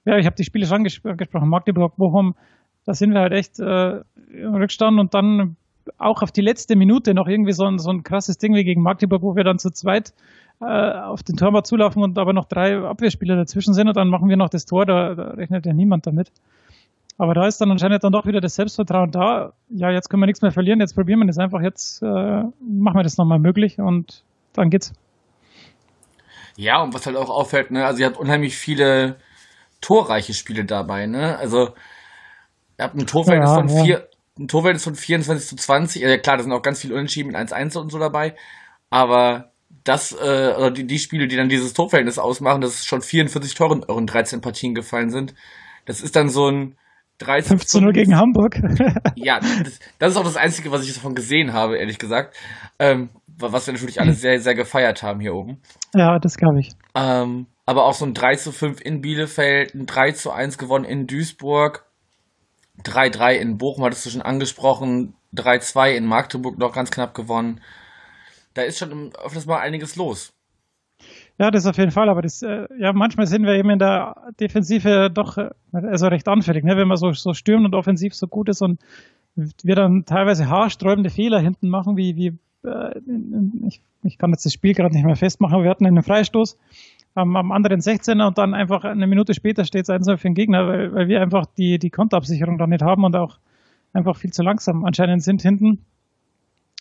ja, 0.06 0.18
ich 0.18 0.26
habe 0.26 0.36
die 0.36 0.44
Spiele 0.44 0.66
schon 0.66 0.84
ges 0.84 1.02
gesprochen, 1.04 1.50
Magdeburg, 1.50 1.98
Bochum, 1.98 2.36
da 2.90 2.96
sind 2.96 3.14
wir 3.14 3.20
halt 3.20 3.34
echt 3.34 3.60
äh, 3.60 4.02
im 4.34 4.56
Rückstand 4.56 5.00
und 5.00 5.14
dann 5.14 5.58
auch 6.00 6.24
auf 6.24 6.32
die 6.32 6.42
letzte 6.42 6.76
Minute 6.76 7.14
noch 7.14 7.28
irgendwie 7.28 7.52
so 7.52 7.64
ein, 7.66 7.78
so 7.78 7.92
ein 7.92 8.02
krasses 8.02 8.40
Ding 8.40 8.56
wie 8.56 8.64
gegen 8.64 8.82
Magdeburg, 8.82 9.22
wo 9.22 9.36
wir 9.36 9.44
dann 9.44 9.60
zu 9.60 9.70
zweit 9.70 10.12
äh, 10.60 10.66
auf 10.66 11.22
den 11.22 11.38
Torwart 11.38 11.68
zulaufen 11.68 12.02
und 12.02 12.18
aber 12.18 12.34
noch 12.34 12.46
drei 12.46 12.80
Abwehrspieler 12.80 13.36
dazwischen 13.36 13.76
sind 13.76 13.90
und 13.90 13.96
dann 13.96 14.08
machen 14.08 14.28
wir 14.28 14.38
noch 14.38 14.50
das 14.50 14.66
Tor, 14.66 14.88
da, 14.88 15.14
da 15.14 15.24
rechnet 15.36 15.68
ja 15.68 15.74
niemand 15.74 16.08
damit. 16.08 16.32
Aber 17.20 17.36
da 17.36 17.46
ist 17.46 17.62
dann 17.62 17.70
anscheinend 17.70 18.04
dann 18.04 18.12
doch 18.12 18.26
wieder 18.26 18.42
das 18.42 18.56
Selbstvertrauen 18.56 19.12
da. 19.12 19.54
Ja, 19.70 19.92
jetzt 19.92 20.10
können 20.10 20.24
wir 20.24 20.26
nichts 20.26 20.42
mehr 20.42 20.52
verlieren, 20.52 20.80
jetzt 20.80 20.96
probieren 20.96 21.20
wir 21.20 21.28
das 21.28 21.38
einfach, 21.38 21.62
jetzt 21.62 22.02
äh, 22.02 22.06
machen 22.08 22.52
wir 22.96 23.04
das 23.04 23.20
nochmal 23.20 23.38
möglich 23.38 23.78
und 23.78 24.24
dann 24.54 24.72
geht's. 24.72 24.94
Ja, 26.56 26.82
und 26.82 26.96
was 26.96 27.06
halt 27.06 27.18
auch 27.18 27.30
auffällt, 27.30 27.70
ne, 27.70 27.86
also 27.86 28.00
ihr 28.00 28.08
habt 28.08 28.18
unheimlich 28.18 28.58
viele 28.58 29.18
torreiche 29.80 30.34
Spiele 30.34 30.66
dabei, 30.66 31.06
ne? 31.06 31.38
Also 31.38 31.76
ihr 32.80 32.86
habt 32.86 32.96
ein 32.96 33.06
Torverhältnis 33.06 33.50
ja, 33.50 33.56
von 33.56 33.68
ja. 33.68 33.84
vier, 33.84 34.08
ein 34.40 34.48
Torverhältnis 34.48 34.84
von 34.86 34.96
24 34.96 35.48
zu 35.48 35.56
20. 35.56 36.02
Ja, 36.02 36.18
klar, 36.18 36.38
da 36.38 36.44
sind 36.44 36.54
auch 36.54 36.62
ganz 36.62 36.80
viele 36.80 36.96
Unentschieden 36.96 37.28
mit 37.28 37.36
1-1 37.36 37.78
und 37.78 37.92
so 37.92 38.00
dabei. 38.00 38.36
Aber 38.90 39.52
das, 39.84 40.14
äh, 40.14 40.54
oder 40.58 40.72
die, 40.72 40.88
die 40.88 41.00
Spiele, 41.00 41.28
die 41.28 41.36
dann 41.36 41.50
dieses 41.50 41.74
Torverhältnis 41.74 42.18
ausmachen, 42.18 42.62
dass 42.62 42.76
es 42.76 42.86
schon 42.86 43.02
44 43.02 43.54
Tore 43.54 43.76
in 43.76 43.84
euren 43.84 44.08
13 44.08 44.42
Partien 44.42 44.74
gefallen 44.74 45.10
sind, 45.10 45.34
das 45.86 46.02
ist 46.02 46.16
dann 46.16 46.30
so 46.30 46.50
ein 46.50 46.76
13 47.20 47.58
15 47.58 47.84
0 47.84 47.92
gegen 47.92 48.16
Hamburg. 48.16 48.56
ja, 49.16 49.40
das, 49.40 49.80
das, 50.00 50.12
ist 50.12 50.18
auch 50.18 50.24
das 50.24 50.38
Einzige, 50.38 50.72
was 50.72 50.88
ich 50.88 50.94
davon 50.94 51.16
gesehen 51.16 51.52
habe, 51.52 51.78
ehrlich 51.78 52.00
gesagt. 52.00 52.36
Ähm, 52.80 53.10
was 53.38 53.68
wir 53.68 53.74
natürlich 53.74 54.00
alle 54.00 54.14
sehr, 54.14 54.40
sehr 54.40 54.56
gefeiert 54.56 55.04
haben 55.04 55.20
hier 55.20 55.34
oben. 55.34 55.62
Ja, 55.94 56.18
das 56.20 56.36
glaube 56.36 56.60
ich. 56.60 56.72
Ähm, 56.96 57.48
aber 57.66 57.86
auch 57.86 57.94
so 57.94 58.06
ein 58.06 58.14
3 58.14 58.36
zu 58.36 58.52
5 58.52 58.82
in 58.82 59.02
Bielefeld, 59.02 59.76
ein 59.76 59.86
3 59.86 60.12
zu 60.12 60.32
1 60.32 60.58
gewonnen 60.58 60.86
in 60.86 61.08
Duisburg, 61.08 61.86
3-3 62.84 63.34
in 63.36 63.58
Bochum, 63.58 63.84
hattest 63.84 64.06
du 64.06 64.10
schon 64.10 64.22
angesprochen, 64.22 65.14
3-2 65.36 65.92
in 65.92 66.06
Magdeburg 66.06 66.58
noch 66.58 66.74
ganz 66.74 66.92
knapp 66.92 67.14
gewonnen. 67.14 67.62
Da 68.54 68.64
ist 68.64 68.80
schon 68.80 69.12
öfters 69.24 69.46
mal 69.46 69.60
einiges 69.60 69.96
los. 69.96 70.34
Ja, 71.38 71.52
das 71.52 71.66
auf 71.66 71.78
jeden 71.78 71.92
Fall, 71.92 72.10
aber 72.10 72.22
das, 72.22 72.42
äh, 72.42 72.68
ja, 72.78 72.92
manchmal 72.92 73.26
sind 73.26 73.46
wir 73.46 73.54
eben 73.54 73.70
in 73.70 73.80
der 73.80 74.34
Defensive 74.40 75.10
doch 75.10 75.38
äh, 75.38 75.50
also 75.72 76.08
recht 76.08 76.28
anfällig, 76.28 76.66
ne? 76.66 76.76
wenn 76.76 76.88
man 76.88 76.98
so, 76.98 77.14
so 77.14 77.34
stürmend 77.34 77.68
und 77.68 77.76
offensiv 77.76 78.14
so 78.14 78.28
gut 78.28 78.50
ist 78.50 78.62
und 78.62 78.82
wir 79.36 79.76
dann 79.76 80.04
teilweise 80.04 80.50
haarsträubende 80.50 81.10
Fehler 81.10 81.40
hinten 81.40 81.70
machen, 81.70 81.96
wie, 81.96 82.18
wie 82.18 82.38
äh, 82.68 83.00
ich, 83.68 83.82
ich 84.04 84.18
kann 84.18 84.32
jetzt 84.32 84.46
das 84.46 84.52
Spiel 84.52 84.74
gerade 84.74 84.94
nicht 84.94 85.06
mehr 85.06 85.16
festmachen, 85.16 85.56
aber 85.56 85.64
wir 85.64 85.70
hatten 85.70 85.86
einen 85.86 86.04
Freistoß 86.04 86.58
am, 87.20 87.36
am 87.36 87.52
anderen 87.52 87.80
16er 87.80 88.28
und 88.28 88.38
dann 88.38 88.54
einfach 88.54 88.84
eine 88.84 89.08
Minute 89.08 89.34
später 89.34 89.66
steht 89.66 89.84
es 89.84 89.90
1 89.90 90.08
für 90.08 90.18
den 90.18 90.34
Gegner, 90.34 90.68
weil, 90.68 90.94
weil 90.94 91.08
wir 91.08 91.22
einfach 91.22 91.46
die, 91.58 91.80
die 91.80 91.90
Konterabsicherung 91.90 92.58
da 92.58 92.68
nicht 92.68 92.82
haben 92.82 93.04
und 93.04 93.16
auch 93.16 93.38
einfach 93.94 94.16
viel 94.16 94.32
zu 94.32 94.44
langsam 94.44 94.86
anscheinend 94.86 95.24
sind 95.24 95.42
hinten. 95.42 95.86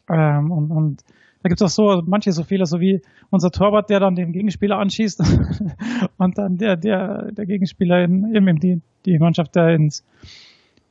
Ähm, 0.09 0.51
und, 0.51 0.71
und 0.71 1.05
da 1.43 1.49
gibt 1.49 1.61
es 1.61 1.65
auch 1.65 1.75
so 1.75 2.03
manche 2.07 2.33
so 2.33 2.43
Fehler, 2.43 2.67
so 2.67 2.81
wie 2.81 3.01
unser 3.31 3.51
Torwart, 3.51 3.91
der 3.91 4.01
dann 4.01 4.15
den 4.15 4.33
Gegenspieler 4.33 4.79
anschießt 4.79 5.21
und 6.19 6.39
dann 6.39 6.57
der, 6.57 6.77
der, 6.77 7.31
der 7.33 7.47
Gegenspieler 7.47 8.03
in, 8.05 8.35
eben 8.35 8.59
die, 8.59 8.81
die 9.07 9.19
Mannschaft, 9.19 9.55
der 9.55 9.75
ins 9.75 10.05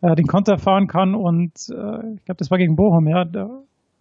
äh, 0.02 0.16
den 0.16 0.28
Konter 0.28 0.58
fahren 0.58 0.88
kann 0.88 1.16
und 1.16 1.52
äh, 1.70 2.14
ich 2.16 2.26
glaube, 2.26 2.38
das 2.38 2.52
war 2.52 2.58
gegen 2.58 2.76
Bochum, 2.76 3.08
ja, 3.08 3.26
der, 3.26 3.50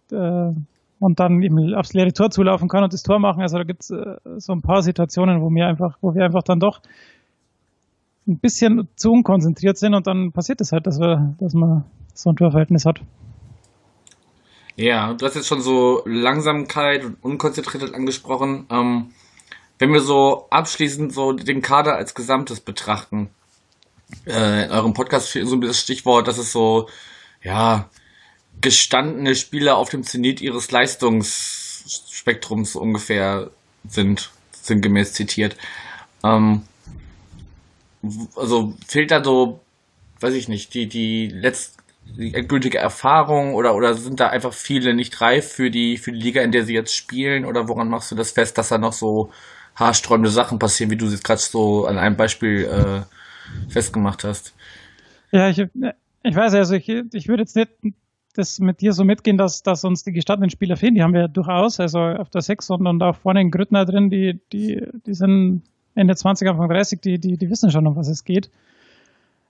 der, 0.09 0.55
und 0.99 1.19
dann 1.19 1.41
eben 1.41 1.73
aufs 1.75 1.93
leere 1.93 2.13
Tor 2.13 2.29
zulaufen 2.29 2.67
kann 2.67 2.83
und 2.83 2.93
das 2.93 3.03
Tor 3.03 3.19
machen. 3.19 3.41
Also 3.41 3.57
da 3.57 3.63
gibt 3.63 3.83
es 3.83 3.91
äh, 3.91 4.17
so 4.37 4.53
ein 4.53 4.61
paar 4.61 4.81
Situationen, 4.81 5.41
wo 5.41 5.49
wir 5.49 5.67
einfach, 5.67 5.97
wo 6.01 6.13
wir 6.15 6.23
einfach 6.25 6.43
dann 6.43 6.59
doch 6.59 6.81
ein 8.27 8.39
bisschen 8.39 8.87
zu 8.95 9.11
unkonzentriert 9.11 9.77
sind 9.77 9.93
und 9.93 10.07
dann 10.07 10.31
passiert 10.31 10.59
es 10.61 10.71
halt, 10.71 10.85
dass 10.85 10.99
wir, 10.99 11.35
dass 11.39 11.53
man 11.53 11.85
so 12.13 12.31
ein 12.31 12.35
Torverhältnis 12.35 12.85
hat. 12.85 13.01
Ja, 14.75 15.13
du 15.13 15.25
hast 15.25 15.35
jetzt 15.35 15.47
schon 15.47 15.61
so 15.61 16.03
Langsamkeit 16.05 17.03
und 17.03 17.23
Unkonzentriertheit 17.23 17.95
angesprochen. 17.95 18.67
Ähm, 18.69 19.11
wenn 19.79 19.91
wir 19.91 20.01
so 20.01 20.47
abschließend 20.49 21.13
so 21.13 21.33
den 21.33 21.61
Kader 21.61 21.95
als 21.95 22.13
Gesamtes 22.13 22.59
betrachten, 22.59 23.29
äh, 24.25 24.65
in 24.65 24.71
eurem 24.71 24.93
Podcast 24.93 25.31
so 25.31 25.55
das 25.57 25.79
Stichwort, 25.79 26.27
dass 26.27 26.37
es 26.37 26.51
so, 26.51 26.87
ja, 27.43 27.89
gestandene 28.61 29.35
Spieler 29.35 29.77
auf 29.77 29.89
dem 29.89 30.03
Zenit 30.03 30.41
ihres 30.41 30.71
Leistungsspektrums 30.71 32.75
ungefähr 32.75 33.51
sind, 33.87 34.31
sinngemäß 34.51 35.13
zitiert. 35.13 35.55
Ähm, 36.23 36.63
also 38.35 38.75
fehlt 38.87 39.11
da 39.11 39.23
so, 39.23 39.59
weiß 40.19 40.33
ich 40.33 40.47
nicht, 40.47 40.73
die, 40.73 40.87
die 40.87 41.27
letzte 41.27 41.77
die 42.15 42.33
endgültige 42.33 42.77
Erfahrung 42.77 43.53
oder, 43.53 43.75
oder 43.75 43.93
sind 43.93 44.19
da 44.19 44.29
einfach 44.29 44.53
viele 44.53 44.93
nicht 44.93 45.19
reif 45.21 45.51
für 45.51 45.69
die, 45.69 45.97
für 45.97 46.11
die 46.11 46.19
Liga, 46.19 46.41
in 46.41 46.51
der 46.51 46.63
sie 46.63 46.73
jetzt 46.73 46.95
spielen? 46.95 47.45
Oder 47.45 47.67
woran 47.67 47.89
machst 47.89 48.11
du 48.11 48.15
das 48.15 48.31
fest, 48.31 48.57
dass 48.57 48.69
da 48.69 48.77
noch 48.77 48.93
so 48.93 49.31
haarsträubende 49.75 50.31
Sachen 50.31 50.57
passieren, 50.57 50.89
wie 50.89 50.95
du 50.95 51.05
es 51.05 51.21
gerade 51.21 51.41
so 51.41 51.85
an 51.85 51.97
einem 51.97 52.15
Beispiel 52.15 52.65
äh, 52.65 53.71
festgemacht 53.71 54.23
hast? 54.23 54.53
Ja, 55.31 55.49
ich, 55.49 55.59
ich 55.59 56.35
weiß, 56.35 56.53
also 56.53 56.75
ich, 56.75 56.87
ich 56.87 57.27
würde 57.27 57.43
jetzt 57.43 57.55
nicht 57.55 57.71
das 58.37 58.59
mit 58.59 58.81
dir 58.81 58.93
so 58.93 59.03
mitgehen, 59.03 59.37
dass, 59.37 59.63
dass 59.63 59.83
uns 59.83 60.03
die 60.03 60.11
gestandenen 60.11 60.49
Spieler 60.49 60.77
fehlen. 60.77 60.95
Die 60.95 61.03
haben 61.03 61.13
wir 61.13 61.21
ja 61.21 61.27
durchaus, 61.27 61.79
also 61.79 61.99
auf 61.99 62.29
der 62.29 62.41
6 62.41 62.69
und, 62.71 62.87
und 62.87 63.03
auch 63.03 63.15
vorne 63.15 63.41
in 63.41 63.51
Grüttner 63.51 63.85
drin, 63.85 64.09
die, 64.09 64.39
die, 64.51 64.85
die 65.05 65.13
sind 65.13 65.63
Ende 65.95 66.15
20, 66.15 66.47
Anfang 66.47 66.69
30, 66.69 67.01
die, 67.01 67.19
die, 67.19 67.37
die 67.37 67.49
wissen 67.49 67.71
schon, 67.71 67.87
um 67.87 67.95
was 67.95 68.07
es 68.07 68.23
geht. 68.23 68.49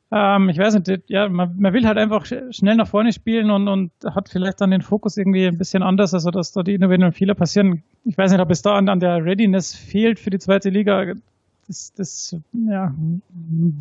Ähm, 0.10 0.48
ich 0.50 0.58
weiß 0.58 0.75
nicht, 0.75 1.03
ja, 1.08 1.27
man, 1.27 1.56
man, 1.58 1.74
will 1.74 1.86
halt 1.86 1.98
einfach 1.98 2.25
schnell 2.25 2.75
nach 2.75 2.88
vorne 2.88 3.12
spielen 3.12 3.51
und, 3.51 3.67
und 3.67 3.91
hat 4.06 4.29
vielleicht 4.29 4.62
dann 4.62 4.72
den 4.72 4.82
Fokus 4.82 5.17
irgendwie 5.17 5.46
ein 5.46 5.58
bisschen 5.58 5.84
anders, 5.84 6.13
also 6.13 6.32
dass 6.32 6.53
da 6.53 6.63
die 6.63 6.75
individuellen 6.75 7.12
Fehler 7.12 7.36
passieren. 7.36 7.84
Ich 8.06 8.17
weiß 8.17 8.32
nicht, 8.32 8.39
ob 8.39 8.50
es 8.50 8.62
da 8.62 8.77
an, 8.77 8.88
an 8.88 9.01
der 9.01 9.24
Readiness 9.25 9.75
fehlt 9.75 10.20
für 10.20 10.29
die 10.29 10.39
zweite 10.39 10.70
Liga. 10.70 11.13
Das, 11.67 11.94
das 11.94 12.36
ja, 12.53 12.96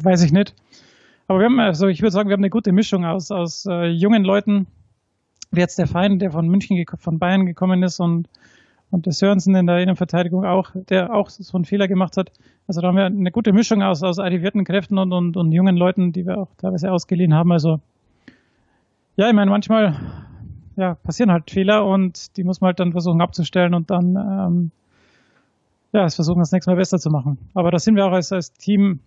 weiß 0.02 0.24
ich 0.24 0.32
nicht. 0.32 0.54
Aber 1.28 1.38
wir 1.38 1.46
haben, 1.46 1.60
also 1.60 1.86
ich 1.86 2.02
würde 2.02 2.12
sagen, 2.12 2.28
wir 2.28 2.34
haben 2.34 2.40
eine 2.40 2.50
gute 2.50 2.72
Mischung 2.72 3.04
aus, 3.04 3.30
aus 3.30 3.66
äh, 3.66 3.86
jungen 3.86 4.24
Leuten, 4.24 4.66
wie 5.56 5.60
jetzt 5.60 5.78
der 5.78 5.86
Feind, 5.86 6.22
der 6.22 6.30
von 6.30 6.48
München, 6.48 6.84
von 6.98 7.18
Bayern 7.18 7.46
gekommen 7.46 7.82
ist 7.82 8.00
und 8.00 8.28
und 8.90 9.06
der 9.06 9.12
Sörensen 9.12 9.54
in 9.54 9.66
der 9.66 9.78
Innenverteidigung 9.78 10.44
auch, 10.44 10.70
der 10.74 11.12
auch 11.12 11.28
so 11.28 11.56
einen 11.56 11.64
Fehler 11.64 11.88
gemacht 11.88 12.16
hat. 12.16 12.30
Also 12.66 12.80
da 12.80 12.88
haben 12.88 12.96
wir 12.96 13.06
eine 13.06 13.30
gute 13.30 13.52
Mischung 13.52 13.82
aus, 13.82 14.02
aus 14.02 14.18
arrivierten 14.18 14.64
Kräften 14.64 14.98
und, 14.98 15.12
und, 15.12 15.36
und 15.36 15.52
jungen 15.52 15.76
Leuten, 15.76 16.12
die 16.12 16.26
wir 16.26 16.38
auch 16.38 16.48
teilweise 16.56 16.92
ausgeliehen 16.92 17.34
haben. 17.34 17.52
Also 17.52 17.80
ja, 19.16 19.28
ich 19.28 19.34
meine, 19.34 19.50
manchmal 19.50 19.96
ja, 20.76 20.94
passieren 20.94 21.32
halt 21.32 21.50
Fehler 21.50 21.84
und 21.84 22.36
die 22.36 22.44
muss 22.44 22.60
man 22.60 22.68
halt 22.68 22.80
dann 22.80 22.92
versuchen 22.92 23.20
abzustellen 23.20 23.74
und 23.74 23.90
dann 23.90 24.16
ähm, 24.16 24.70
ja, 25.92 26.04
es 26.04 26.14
versuchen, 26.14 26.40
das 26.40 26.52
nächste 26.52 26.70
Mal 26.70 26.76
besser 26.76 26.98
zu 26.98 27.10
machen. 27.10 27.38
Aber 27.54 27.70
da 27.70 27.78
sind 27.78 27.96
wir 27.96 28.06
auch 28.06 28.12
als, 28.12 28.30
als 28.30 28.52
Team, 28.52 29.00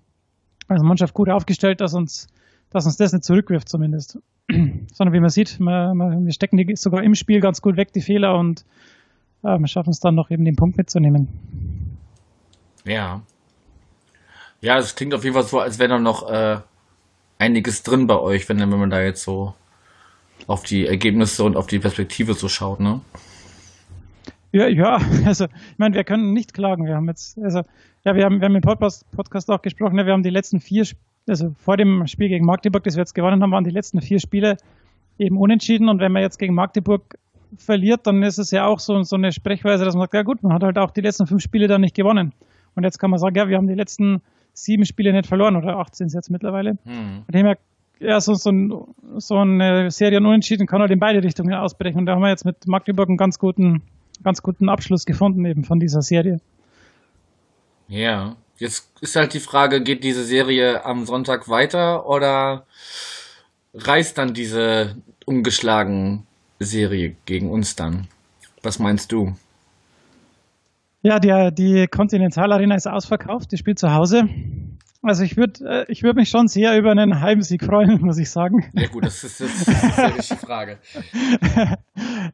als 0.67 0.81
Mannschaft 0.81 1.13
gut 1.13 1.29
aufgestellt, 1.29 1.81
dass 1.81 1.93
uns, 1.93 2.27
dass 2.71 2.85
uns 2.85 2.97
das 2.97 3.13
nicht 3.13 3.23
zurückwirft 3.23 3.69
zumindest. 3.69 4.19
Sondern 4.93 5.13
wie 5.13 5.19
man 5.19 5.29
sieht, 5.29 5.59
wir, 5.59 5.93
wir 5.93 6.33
stecken 6.33 6.57
die 6.57 6.75
sogar 6.75 7.03
im 7.03 7.15
Spiel 7.15 7.39
ganz 7.39 7.61
gut 7.61 7.77
weg, 7.77 7.93
die 7.93 8.01
Fehler 8.01 8.37
und 8.37 8.65
ja, 9.43 9.57
wir 9.57 9.67
schaffen 9.67 9.91
es 9.91 9.99
dann 9.99 10.15
noch 10.15 10.31
eben 10.31 10.45
den 10.45 10.55
Punkt 10.55 10.77
mitzunehmen. 10.77 11.27
Ja. 12.85 13.21
Ja, 14.61 14.77
es 14.77 14.95
klingt 14.95 15.13
auf 15.13 15.23
jeden 15.23 15.33
Fall 15.33 15.43
so, 15.43 15.59
als 15.59 15.79
wäre 15.79 15.89
da 15.89 15.99
noch 15.99 16.29
äh, 16.29 16.57
einiges 17.37 17.83
drin 17.83 18.07
bei 18.07 18.19
euch, 18.19 18.49
wenn, 18.49 18.59
wenn 18.59 18.69
man 18.69 18.89
da 18.89 19.01
jetzt 19.01 19.23
so 19.23 19.53
auf 20.47 20.63
die 20.63 20.85
Ergebnisse 20.85 21.43
und 21.43 21.55
auf 21.55 21.67
die 21.67 21.79
Perspektive 21.79 22.33
so 22.33 22.49
schaut, 22.49 22.79
ne? 22.79 23.01
Ja, 24.51 24.67
ja, 24.67 24.99
also 25.25 25.45
ich 25.45 25.77
meine, 25.77 25.95
wir 25.95 26.03
können 26.03 26.33
nicht 26.33 26.53
klagen. 26.53 26.85
Wir 26.85 26.95
haben 26.95 27.07
jetzt, 27.07 27.37
also 27.39 27.61
ja, 28.03 28.15
wir 28.15 28.25
haben, 28.25 28.41
wir 28.41 28.45
haben 28.45 28.55
im 28.55 28.61
Podcast, 28.61 29.09
Podcast 29.11 29.49
auch 29.49 29.61
gesprochen, 29.61 29.95
ne, 29.95 30.05
wir 30.05 30.13
haben 30.13 30.23
die 30.23 30.29
letzten 30.29 30.59
vier, 30.59 30.85
also 31.27 31.53
vor 31.57 31.77
dem 31.77 32.07
Spiel 32.07 32.29
gegen 32.29 32.45
Magdeburg, 32.45 32.83
das 32.83 32.95
wir 32.95 33.01
jetzt 33.01 33.13
gewonnen 33.13 33.41
haben, 33.41 33.51
waren 33.51 33.63
die 33.63 33.69
letzten 33.69 34.01
vier 34.01 34.19
Spiele 34.19 34.57
eben 35.17 35.37
unentschieden. 35.37 35.89
Und 35.89 35.99
wenn 35.99 36.11
man 36.11 36.21
jetzt 36.21 36.39
gegen 36.39 36.53
Magdeburg 36.53 37.17
verliert, 37.57 38.05
dann 38.07 38.23
ist 38.23 38.37
es 38.37 38.51
ja 38.51 38.65
auch 38.65 38.79
so, 38.79 39.01
so 39.03 39.15
eine 39.15 39.31
Sprechweise, 39.31 39.85
dass 39.85 39.95
man 39.95 40.03
sagt, 40.03 40.13
ja 40.13 40.23
gut, 40.23 40.43
man 40.43 40.53
hat 40.53 40.63
halt 40.63 40.77
auch 40.77 40.91
die 40.91 41.01
letzten 41.01 41.27
fünf 41.27 41.41
Spiele 41.41 41.67
dann 41.67 41.81
nicht 41.81 41.95
gewonnen. 41.95 42.33
Und 42.75 42.83
jetzt 42.83 42.99
kann 42.99 43.09
man 43.09 43.19
sagen, 43.19 43.35
ja, 43.35 43.47
wir 43.47 43.57
haben 43.57 43.67
die 43.67 43.73
letzten 43.73 44.21
sieben 44.53 44.85
Spiele 44.85 45.11
nicht 45.13 45.27
verloren 45.27 45.55
oder 45.55 45.77
acht 45.77 45.95
sind 45.95 46.07
es 46.07 46.13
jetzt 46.13 46.29
mittlerweile. 46.29 46.77
Hm. 46.83 47.23
Von 47.25 47.33
dem 47.33 47.45
her, 47.45 47.57
ja, 47.99 48.21
so, 48.21 48.33
so, 48.33 48.49
ein, 48.51 48.73
so 49.17 49.37
eine 49.37 49.91
Serie 49.91 50.19
unentschieden 50.19 50.67
kann 50.67 50.81
halt 50.81 50.91
in 50.91 50.99
beide 50.99 51.23
Richtungen 51.23 51.53
ausbrechen. 51.53 51.99
Und 51.99 52.05
da 52.05 52.13
haben 52.15 52.21
wir 52.21 52.29
jetzt 52.29 52.45
mit 52.45 52.67
Magdeburg 52.67 53.09
einen 53.09 53.17
ganz 53.17 53.39
guten, 53.39 53.81
ganz 54.23 54.41
guten 54.41 54.69
Abschluss 54.69 55.05
gefunden 55.05 55.45
eben 55.45 55.63
von 55.63 55.79
dieser 55.79 56.01
Serie. 56.01 56.39
Ja, 57.87 58.35
jetzt 58.59 58.91
ist 59.01 59.15
halt 59.15 59.33
die 59.33 59.39
Frage, 59.39 59.81
geht 59.81 60.03
diese 60.03 60.23
Serie 60.23 60.85
am 60.85 61.05
Sonntag 61.05 61.49
weiter 61.49 62.07
oder 62.07 62.65
reißt 63.73 64.17
dann 64.17 64.33
diese 64.33 64.95
ungeschlagen 65.25 66.25
Serie 66.59 67.15
gegen 67.25 67.49
uns 67.49 67.75
dann? 67.75 68.07
Was 68.63 68.79
meinst 68.79 69.11
du? 69.11 69.35
Ja, 71.01 71.19
die, 71.19 71.51
die 71.53 71.87
Continental 71.87 72.51
Arena 72.51 72.75
ist 72.75 72.87
ausverkauft, 72.87 73.51
die 73.51 73.57
spielt 73.57 73.79
zu 73.79 73.93
Hause. 73.93 74.27
Also 75.01 75.23
ich 75.23 75.37
würde 75.37 75.85
äh, 75.87 75.91
ich 75.91 76.03
würd 76.03 76.17
mich 76.17 76.29
schon 76.29 76.49
sehr 76.49 76.77
über 76.77 76.91
einen 76.91 77.21
Heimsieg 77.21 77.63
freuen, 77.63 78.01
muss 78.05 78.17
ich 78.17 78.29
sagen. 78.29 78.65
Ja 78.73 78.87
gut, 78.87 79.05
das 79.05 79.23
ist 79.23 79.39
jetzt 79.39 79.97
eine 79.97 80.15
richtige 80.17 80.39
Frage. 80.41 80.77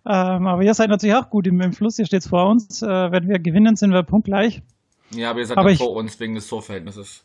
ähm, 0.03 0.47
aber 0.47 0.63
ihr 0.63 0.73
seid 0.73 0.89
natürlich 0.89 1.15
auch 1.15 1.29
gut 1.29 1.45
im, 1.45 1.61
im 1.61 1.73
Fluss, 1.73 1.99
ihr 1.99 2.07
steht 2.07 2.23
vor 2.23 2.49
uns. 2.49 2.81
Äh, 2.81 2.87
wenn 2.87 3.27
wir 3.27 3.37
gewinnen, 3.37 3.75
sind 3.75 3.91
wir 3.91 4.01
punktgleich. 4.01 4.63
Ja, 5.11 5.29
aber 5.29 5.39
ihr 5.39 5.45
seid 5.45 5.57
aber 5.57 5.71
ich, 5.71 5.77
vor 5.77 5.95
uns 5.95 6.19
wegen 6.19 6.35
des 6.35 6.47
Torverhältnisses. 6.47 7.23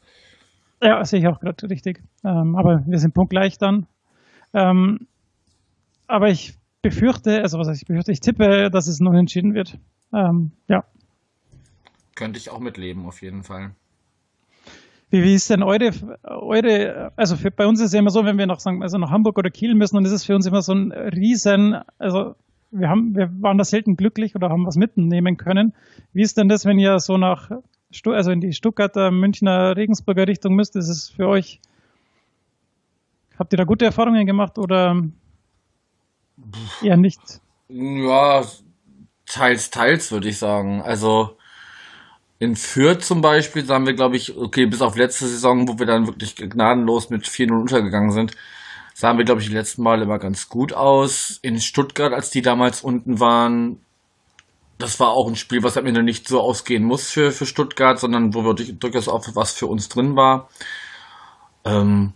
Ja, 0.82 1.04
sehe 1.04 1.20
ich 1.20 1.26
auch 1.26 1.40
gerade 1.40 1.68
richtig. 1.68 2.02
Ähm, 2.24 2.56
aber 2.56 2.84
wir 2.86 2.98
sind 2.98 3.14
punktgleich 3.14 3.58
dann. 3.58 3.86
Ähm, 4.52 5.06
aber 6.06 6.28
ich 6.28 6.54
befürchte, 6.82 7.42
also 7.42 7.58
was 7.58 7.68
heißt 7.68 7.82
ich 7.82 7.86
befürchte, 7.86 8.12
ich 8.12 8.20
tippe, 8.20 8.70
dass 8.70 8.88
es 8.88 9.00
noch 9.00 9.12
entschieden 9.12 9.54
wird. 9.54 9.78
Ähm, 10.12 10.52
ja. 10.68 10.84
Könnte 12.14 12.38
ich 12.38 12.50
auch 12.50 12.60
mitleben, 12.60 13.06
auf 13.06 13.22
jeden 13.22 13.42
Fall. 13.42 13.72
Wie, 15.10 15.22
wie 15.22 15.34
ist 15.34 15.50
denn 15.50 15.62
eure, 15.62 15.90
eure 16.22 17.12
also 17.16 17.36
für, 17.36 17.50
bei 17.50 17.66
uns 17.66 17.80
ist 17.80 17.86
es 17.86 17.92
ja 17.92 17.98
immer 17.98 18.10
so, 18.10 18.24
wenn 18.24 18.38
wir 18.38 18.46
nach, 18.46 18.64
also 18.64 18.98
nach 18.98 19.10
Hamburg 19.10 19.38
oder 19.38 19.50
Kiel 19.50 19.74
müssen, 19.74 19.96
dann 19.96 20.04
ist 20.04 20.12
es 20.12 20.24
für 20.24 20.34
uns 20.34 20.46
immer 20.46 20.62
so 20.62 20.72
ein 20.72 20.92
Riesen, 20.92 21.76
also 21.98 22.34
wir 22.70 22.88
haben, 22.88 23.14
wir 23.14 23.30
waren 23.40 23.58
da 23.58 23.64
selten 23.64 23.96
glücklich 23.96 24.34
oder 24.34 24.48
haben 24.48 24.66
was 24.66 24.76
mitnehmen 24.76 25.36
können. 25.36 25.74
Wie 26.12 26.22
ist 26.22 26.36
denn 26.36 26.48
das, 26.48 26.64
wenn 26.64 26.78
ihr 26.78 26.98
so 26.98 27.16
nach, 27.18 27.50
also 28.04 28.30
in 28.30 28.40
die 28.40 28.52
Stuttgarter, 28.52 29.10
Münchner, 29.10 29.76
Regensburger 29.76 30.28
Richtung 30.28 30.54
müsst? 30.54 30.76
Ist 30.76 30.88
es 30.88 31.08
für 31.08 31.26
euch, 31.26 31.60
habt 33.38 33.52
ihr 33.52 33.56
da 33.56 33.64
gute 33.64 33.84
Erfahrungen 33.84 34.26
gemacht 34.26 34.58
oder 34.58 35.02
eher 36.82 36.96
nicht? 36.96 37.20
Ja, 37.68 38.44
teils, 39.26 39.70
teils 39.70 40.12
würde 40.12 40.28
ich 40.28 40.38
sagen. 40.38 40.82
Also, 40.82 41.36
in 42.38 42.56
Fürth 42.56 43.02
zum 43.02 43.20
Beispiel 43.20 43.64
sagen 43.64 43.86
wir, 43.86 43.94
glaube 43.94 44.16
ich, 44.16 44.36
okay, 44.36 44.66
bis 44.66 44.80
auf 44.80 44.96
letzte 44.96 45.26
Saison, 45.26 45.68
wo 45.68 45.78
wir 45.78 45.86
dann 45.86 46.06
wirklich 46.06 46.34
gnadenlos 46.36 47.10
mit 47.10 47.26
4-0 47.26 47.52
untergegangen 47.52 48.12
sind, 48.12 48.34
sahen 49.00 49.16
wir, 49.16 49.24
glaube 49.24 49.40
ich, 49.40 49.48
die 49.48 49.54
letzten 49.54 49.82
Mal 49.82 50.02
immer 50.02 50.18
ganz 50.18 50.50
gut 50.50 50.74
aus. 50.74 51.38
In 51.40 51.58
Stuttgart, 51.58 52.12
als 52.12 52.28
die 52.28 52.42
damals 52.42 52.82
unten 52.82 53.18
waren, 53.18 53.80
das 54.78 55.00
war 55.00 55.08
auch 55.08 55.26
ein 55.26 55.36
Spiel, 55.36 55.62
was 55.62 55.78
am 55.78 55.86
Ende 55.86 56.02
nicht 56.02 56.28
so 56.28 56.38
ausgehen 56.40 56.84
muss 56.84 57.10
für, 57.10 57.32
für 57.32 57.46
Stuttgart, 57.46 57.98
sondern 57.98 58.34
wo 58.34 58.44
wir 58.44 58.54
durchaus 58.54 59.08
auch 59.08 59.26
was 59.34 59.52
für 59.52 59.66
uns 59.68 59.88
drin 59.88 60.16
war. 60.16 60.50
Ähm, 61.64 62.12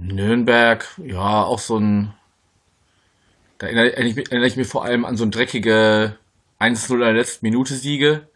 Nürnberg, 0.00 0.88
ja, 0.96 1.44
auch 1.44 1.58
so 1.58 1.78
ein, 1.78 2.14
da 3.58 3.66
erinnere 3.66 3.90
ich, 3.90 4.16
erinnere 4.16 4.46
ich 4.46 4.56
mich 4.56 4.68
vor 4.68 4.86
allem 4.86 5.04
an 5.04 5.18
so 5.18 5.24
ein 5.24 5.30
dreckige 5.30 6.16
1-0 6.60 6.98
der 6.98 7.12
letzten 7.12 7.44
Minute 7.44 7.74
Siege 7.74 8.26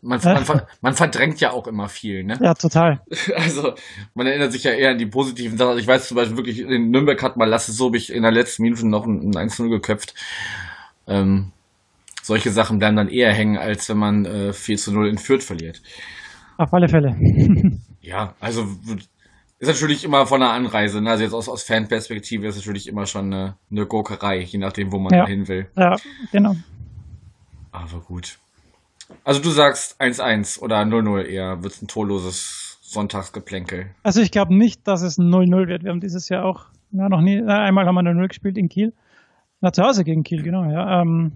man, 0.00 0.20
man, 0.22 0.62
man, 0.80 0.94
verdrängt 0.94 1.40
ja 1.40 1.50
auch 1.50 1.66
immer 1.66 1.88
viel, 1.88 2.24
ne? 2.24 2.38
Ja, 2.40 2.54
total. 2.54 3.00
Also, 3.36 3.74
man 4.14 4.26
erinnert 4.26 4.52
sich 4.52 4.64
ja 4.64 4.72
eher 4.72 4.90
an 4.90 4.98
die 4.98 5.06
positiven 5.06 5.58
Sachen. 5.58 5.70
Also 5.70 5.80
ich 5.80 5.86
weiß 5.86 6.08
zum 6.08 6.16
Beispiel 6.16 6.36
wirklich, 6.36 6.60
in 6.60 6.90
Nürnberg 6.90 7.22
hat 7.22 7.36
mal 7.36 7.48
Lasse 7.48 7.72
Sobich 7.72 8.12
in 8.12 8.22
der 8.22 8.32
letzten 8.32 8.62
Minute 8.62 8.86
noch 8.86 9.06
ein, 9.06 9.36
ein 9.36 9.48
1-0 9.48 9.68
geköpft. 9.68 10.14
Ähm, 11.06 11.52
solche 12.22 12.50
Sachen 12.50 12.78
bleiben 12.78 12.96
dann 12.96 13.08
eher 13.08 13.32
hängen, 13.32 13.58
als 13.58 13.88
wenn 13.88 13.98
man 13.98 14.24
äh, 14.24 14.52
4 14.52 14.76
zu 14.76 14.92
0 14.92 15.08
in 15.08 15.18
Fürth 15.18 15.42
verliert. 15.42 15.82
Auf 16.58 16.72
alle 16.72 16.88
Fälle. 16.88 17.16
ja, 18.00 18.34
also 18.40 18.66
ist 19.58 19.68
natürlich 19.68 20.04
immer 20.04 20.26
von 20.26 20.40
der 20.40 20.50
Anreise, 20.50 21.00
ne? 21.00 21.10
Also 21.10 21.24
jetzt 21.24 21.32
aus, 21.32 21.48
aus 21.48 21.64
Fanperspektive 21.64 22.46
ist 22.46 22.56
natürlich 22.56 22.86
immer 22.86 23.06
schon 23.06 23.32
eine, 23.32 23.56
eine 23.70 23.86
Gurkerei, 23.86 24.40
je 24.40 24.58
nachdem, 24.58 24.92
wo 24.92 24.98
man 24.98 25.12
ja. 25.12 25.26
hin 25.26 25.48
will. 25.48 25.68
Ja, 25.76 25.96
genau. 26.30 26.54
Aber 27.72 28.00
gut. 28.00 28.38
Also 29.24 29.40
du 29.40 29.50
sagst 29.50 30.00
1-1 30.00 30.60
oder 30.60 30.78
0-0 30.78 31.22
eher, 31.22 31.62
wird 31.62 31.74
es 31.74 31.82
ein 31.82 31.88
torloses 31.88 32.78
Sonntagsgeplänkel. 32.82 33.86
Also 34.02 34.20
ich 34.20 34.30
glaube 34.30 34.54
nicht, 34.54 34.86
dass 34.86 35.02
es 35.02 35.18
ein 35.18 35.30
0-0 35.30 35.68
wird. 35.68 35.84
Wir 35.84 35.90
haben 35.90 36.00
dieses 36.00 36.28
Jahr 36.28 36.44
auch, 36.44 36.66
na, 36.90 37.08
noch 37.08 37.20
nie, 37.20 37.42
einmal 37.42 37.86
haben 37.86 37.94
wir 37.94 38.02
0-0 38.02 38.28
gespielt 38.28 38.58
in 38.58 38.68
Kiel. 38.68 38.92
Na, 39.60 39.72
zu 39.72 39.82
Hause 39.82 40.04
gegen 40.04 40.24
Kiel, 40.24 40.42
genau, 40.42 40.64
ja. 40.70 41.02
Ähm, 41.02 41.32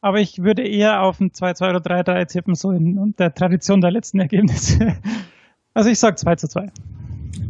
aber 0.00 0.20
ich 0.20 0.42
würde 0.42 0.62
eher 0.62 1.02
auf 1.02 1.18
ein 1.18 1.30
2-2 1.30 1.70
oder 1.70 1.78
3-3 1.78 2.26
tippen, 2.26 2.54
so 2.54 2.70
in 2.70 3.14
der 3.18 3.34
Tradition 3.34 3.80
der 3.80 3.90
letzten 3.90 4.20
Ergebnisse. 4.20 4.96
Also 5.76 5.90
ich 5.90 5.98
sag 5.98 6.20
2 6.20 6.36
2. 6.36 6.70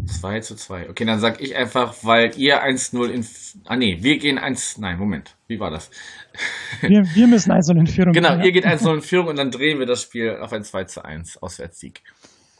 2 0.07 0.41
zu 0.41 0.57
2. 0.57 0.91
Okay, 0.91 1.05
dann 1.05 1.19
sag 1.19 1.41
ich 1.41 1.57
einfach, 1.57 1.95
weil 2.03 2.33
ihr 2.37 2.65
1-0 2.65 3.09
in. 3.09 3.27
Ah 3.67 3.77
nee, 3.77 3.99
wir 4.01 4.19
gehen 4.19 4.39
1. 4.39 4.79
Nein, 4.79 4.99
Moment. 4.99 5.37
Wie 5.47 5.61
war 5.61 5.71
das? 5.71 5.91
Wir, 6.81 7.03
wir 7.15 7.27
müssen 7.29 7.53
1-0 7.53 7.79
in 7.79 7.87
Führung 7.87 8.13
Genau, 8.13 8.43
ihr 8.43 8.51
geht 8.51 8.67
1-0 8.67 8.95
in 8.95 9.01
Führung 9.01 9.29
und 9.29 9.39
dann 9.39 9.53
drehen 9.53 9.79
wir 9.79 9.87
das 9.87 10.03
Spiel 10.03 10.37
auf 10.41 10.53
ein 10.53 10.65
2 10.65 10.85
zu 10.85 11.05
1 11.05 11.41
Auswärtssieg. 11.41 12.03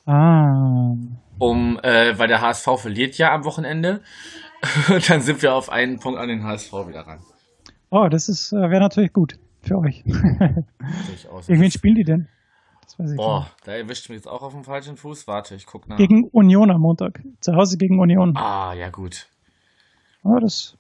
Ah. 0.07 0.95
Um, 1.39 1.81
äh, 1.83 2.17
weil 2.17 2.29
der 2.29 2.41
HSV 2.41 2.69
verliert 2.77 3.19
ja 3.19 3.35
am 3.35 3.45
Wochenende. 3.45 4.03
Und 4.89 5.11
dann 5.11 5.21
sind 5.21 5.43
wir 5.43 5.55
auf 5.55 5.71
einen 5.71 5.99
Punkt 5.99 6.19
an 6.19 6.29
den 6.29 6.45
HSV 6.45 6.73
wieder 6.89 7.01
ran. 7.01 7.21
Oh, 7.91 8.09
das 8.11 8.29
ist 8.29 8.53
äh, 8.53 8.57
wäre 8.57 8.81
natürlich 8.81 9.13
gut 9.13 9.39
für 9.63 9.79
euch. 9.79 10.03
Gegen 10.05 11.61
wen 11.61 11.71
spielen 11.71 11.95
die 11.95 12.05
denn? 12.05 12.29
Boah, 13.17 13.51
da 13.65 13.73
erwischt 13.73 14.09
mich 14.09 14.17
jetzt 14.17 14.29
auch 14.29 14.43
auf 14.43 14.53
dem 14.53 14.65
falschen 14.65 14.97
Fuß. 14.97 15.27
Warte, 15.27 15.55
ich 15.55 15.67
guck 15.67 15.89
nach. 15.89 15.97
Gegen 15.97 16.29
Union 16.33 16.71
am 16.71 16.81
Montag. 16.81 17.21
Zu 17.41 17.55
Hause 17.55 17.77
gegen 17.77 18.01
Union. 18.01 18.37
Ah, 18.37 18.75
ja 18.75 18.91
gut. 18.91 19.27
Oh, 20.23 20.39
das. 20.41 20.77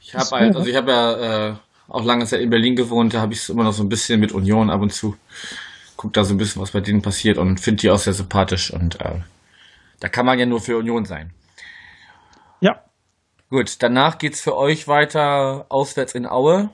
Ich 0.00 0.14
habe 0.14 0.30
halt, 0.30 0.56
also 0.56 0.68
ich 0.68 0.76
habe 0.76 0.90
ja 0.90 1.48
äh, 1.48 1.56
auch 1.88 2.04
lange 2.04 2.26
Zeit 2.26 2.40
in 2.40 2.50
Berlin 2.50 2.76
gewohnt, 2.76 3.14
da 3.14 3.20
habe 3.20 3.32
ich 3.32 3.40
es 3.40 3.48
immer 3.48 3.64
noch 3.64 3.72
so 3.72 3.82
ein 3.82 3.88
bisschen 3.88 4.20
mit 4.20 4.32
Union 4.32 4.70
ab 4.70 4.80
und 4.80 4.92
zu. 4.92 5.16
Guck 5.96 6.12
da 6.12 6.24
so 6.24 6.34
ein 6.34 6.36
bisschen, 6.36 6.60
was 6.62 6.72
bei 6.72 6.80
denen 6.80 7.02
passiert 7.02 7.38
und 7.38 7.58
finde 7.58 7.80
die 7.80 7.90
auch 7.90 7.98
sehr 7.98 8.12
sympathisch 8.12 8.72
und 8.72 9.00
äh, 9.00 9.20
da 10.00 10.08
kann 10.08 10.26
man 10.26 10.38
ja 10.38 10.46
nur 10.46 10.60
für 10.60 10.76
Union 10.76 11.04
sein. 11.04 11.32
Ja. 12.60 12.84
Gut, 13.50 13.82
danach 13.82 14.18
geht's 14.18 14.40
für 14.40 14.56
euch 14.56 14.88
weiter 14.88 15.66
auswärts 15.68 16.14
in 16.14 16.26
Aue. 16.26 16.70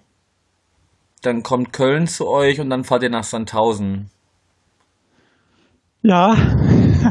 Dann 1.22 1.42
kommt 1.42 1.72
Köln 1.72 2.09
zu 2.09 2.29
euch 2.29 2.61
und 2.61 2.68
dann 2.68 2.83
fahrt 2.85 3.05
ihr 3.05 3.11
nach 3.11 3.25
Sandhausen. 3.25 4.11
Ja. 6.03 6.35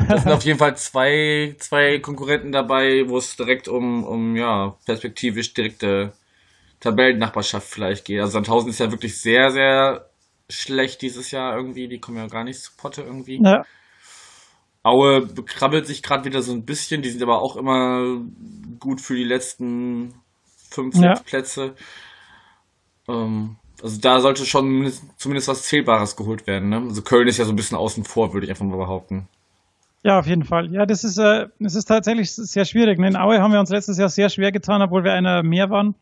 das 0.07 0.23
sind 0.23 0.31
auf 0.33 0.43
jeden 0.43 0.59
Fall 0.59 0.75
zwei, 0.77 1.55
zwei 1.59 1.99
Konkurrenten 1.99 2.51
dabei, 2.51 3.07
wo 3.07 3.17
es 3.17 3.35
direkt 3.35 3.67
um, 3.67 4.03
um 4.03 4.35
ja, 4.35 4.75
perspektivisch 4.85 5.53
direkte 5.53 6.13
Tabellennachbarschaft 6.81 7.67
vielleicht 7.67 8.05
geht. 8.05 8.19
Also 8.19 8.33
Sandhausen 8.33 8.69
ist 8.69 8.79
ja 8.79 8.91
wirklich 8.91 9.19
sehr, 9.19 9.51
sehr 9.51 10.09
schlecht 10.49 11.01
dieses 11.01 11.31
Jahr 11.31 11.55
irgendwie. 11.55 11.87
Die 11.87 11.99
kommen 11.99 12.17
ja 12.17 12.27
gar 12.27 12.43
nicht 12.43 12.59
zu 12.59 12.71
Potte 12.75 13.01
irgendwie. 13.03 13.41
Ja. 13.41 13.65
Aue 14.83 15.21
bekrabbelt 15.21 15.85
sich 15.85 16.01
gerade 16.01 16.25
wieder 16.25 16.41
so 16.41 16.51
ein 16.51 16.65
bisschen. 16.65 17.01
Die 17.01 17.09
sind 17.09 17.21
aber 17.23 17.41
auch 17.41 17.55
immer 17.55 18.19
gut 18.79 18.99
für 18.99 19.15
die 19.15 19.23
letzten 19.23 20.15
fünf, 20.69 20.95
ja. 20.95 21.15
sechs 21.15 21.29
Plätze. 21.29 21.75
Ähm, 23.07 23.57
also 23.81 23.99
da 23.99 24.19
sollte 24.19 24.45
schon 24.45 24.91
zumindest 25.17 25.47
was 25.47 25.63
Zählbares 25.63 26.15
geholt 26.15 26.47
werden. 26.47 26.69
Ne? 26.69 26.77
Also 26.77 27.01
Köln 27.01 27.27
ist 27.27 27.37
ja 27.37 27.45
so 27.45 27.51
ein 27.51 27.55
bisschen 27.55 27.77
außen 27.77 28.03
vor, 28.03 28.33
würde 28.33 28.45
ich 28.45 28.49
einfach 28.49 28.65
mal 28.65 28.77
behaupten. 28.77 29.27
Ja, 30.03 30.19
auf 30.19 30.27
jeden 30.27 30.43
Fall. 30.43 30.71
Ja, 30.73 30.85
das 30.85 31.03
ist, 31.03 31.17
äh, 31.17 31.47
das 31.59 31.75
ist 31.75 31.85
tatsächlich 31.85 32.31
sehr 32.33 32.65
schwierig. 32.65 32.97
In 32.97 33.15
Aue 33.15 33.39
haben 33.39 33.51
wir 33.51 33.59
uns 33.59 33.69
letztes 33.69 33.97
Jahr 33.97 34.09
sehr 34.09 34.29
schwer 34.29 34.51
getan, 34.51 34.81
obwohl 34.81 35.03
wir 35.03 35.13
einer 35.13 35.43
mehr 35.43 35.69
waren. 35.69 35.95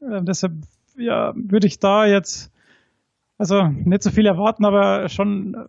Äh, 0.00 0.22
deshalb 0.22 0.52
ja, 0.96 1.32
würde 1.34 1.66
ich 1.66 1.78
da 1.78 2.06
jetzt 2.06 2.50
also 3.36 3.62
nicht 3.64 4.02
so 4.02 4.10
viel 4.10 4.26
erwarten, 4.26 4.64
aber 4.64 5.08
schon 5.08 5.54
äh, 5.54 5.66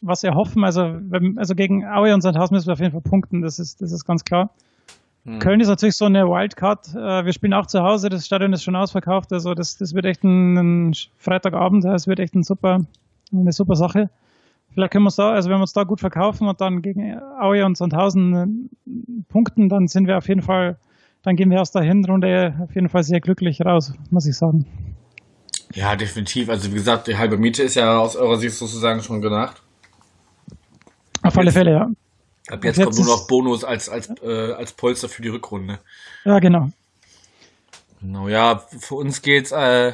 was 0.00 0.24
erhoffen. 0.24 0.64
Also, 0.64 0.82
wenn, 0.82 1.38
also 1.38 1.54
gegen 1.54 1.86
Aue 1.86 2.14
und 2.14 2.22
Sandhausen 2.22 2.54
müssen 2.54 2.68
wir 2.68 2.72
auf 2.72 2.80
jeden 2.80 2.92
Fall 2.92 3.02
punkten, 3.02 3.42
das 3.42 3.58
ist, 3.58 3.82
das 3.82 3.92
ist 3.92 4.04
ganz 4.04 4.24
klar. 4.24 4.50
Hm. 5.32 5.38
Köln 5.38 5.60
ist 5.60 5.68
natürlich 5.68 5.96
so 5.96 6.06
eine 6.06 6.26
Wildcard. 6.26 6.94
Äh, 6.94 7.24
wir 7.24 7.32
spielen 7.32 7.54
auch 7.54 7.66
zu 7.66 7.82
Hause, 7.82 8.08
das 8.08 8.26
Stadion 8.26 8.52
ist 8.52 8.64
schon 8.64 8.76
ausverkauft. 8.76 9.32
Also 9.32 9.54
das, 9.54 9.76
das 9.76 9.94
wird 9.94 10.04
echt 10.04 10.24
ein, 10.24 10.94
Freitagabend, 11.18 11.84
das 11.84 12.06
wird 12.06 12.20
echt 12.20 12.34
ein 12.34 12.42
super, 12.42 12.84
eine 13.32 13.52
super 13.52 13.76
Sache. 13.76 14.10
Vielleicht 14.72 14.92
können 14.92 15.04
wir 15.04 15.08
es 15.08 15.16
da, 15.16 15.30
also 15.30 15.50
wenn 15.50 15.58
wir 15.58 15.62
uns 15.62 15.72
da 15.72 15.84
gut 15.84 16.00
verkaufen 16.00 16.46
und 16.46 16.60
dann 16.60 16.80
gegen 16.80 17.18
Aue 17.40 17.64
und 17.64 17.76
Sandhausen 17.76 18.68
äh, 18.86 19.22
punkten, 19.28 19.68
dann 19.68 19.88
sind 19.88 20.06
wir 20.06 20.18
auf 20.18 20.28
jeden 20.28 20.42
Fall, 20.42 20.76
dann 21.22 21.36
gehen 21.36 21.50
wir 21.50 21.60
aus 21.60 21.72
der 21.72 21.82
Hinrunde 21.82 22.54
auf 22.62 22.74
jeden 22.74 22.88
Fall 22.88 23.02
sehr 23.02 23.20
glücklich 23.20 23.64
raus, 23.64 23.92
muss 24.10 24.26
ich 24.26 24.36
sagen. 24.36 24.66
Ja, 25.74 25.94
definitiv. 25.96 26.48
Also 26.48 26.70
wie 26.70 26.74
gesagt, 26.74 27.06
die 27.06 27.16
halbe 27.16 27.36
Miete 27.36 27.62
ist 27.62 27.76
ja 27.76 27.98
aus 27.98 28.16
eurer 28.16 28.36
Sicht 28.36 28.54
sozusagen 28.56 29.02
schon 29.02 29.20
gedacht. 29.20 29.62
Auf 31.22 31.36
alle 31.38 31.52
Fälle, 31.52 31.72
ja. 31.72 31.88
Ab 32.48 32.64
jetzt, 32.64 32.82
kommt 32.82 32.96
nur 32.96 33.06
noch 33.06 33.26
Bonus 33.26 33.64
als, 33.64 33.88
als, 33.88 34.08
äh, 34.22 34.52
als 34.52 34.72
Polster 34.72 35.08
für 35.08 35.22
die 35.22 35.28
Rückrunde. 35.28 35.78
Ja, 36.24 36.38
genau. 36.38 36.70
Genau, 38.00 38.28
ja, 38.28 38.58
für 38.58 38.94
uns 38.94 39.22
geht's 39.22 39.52
äh, 39.52 39.92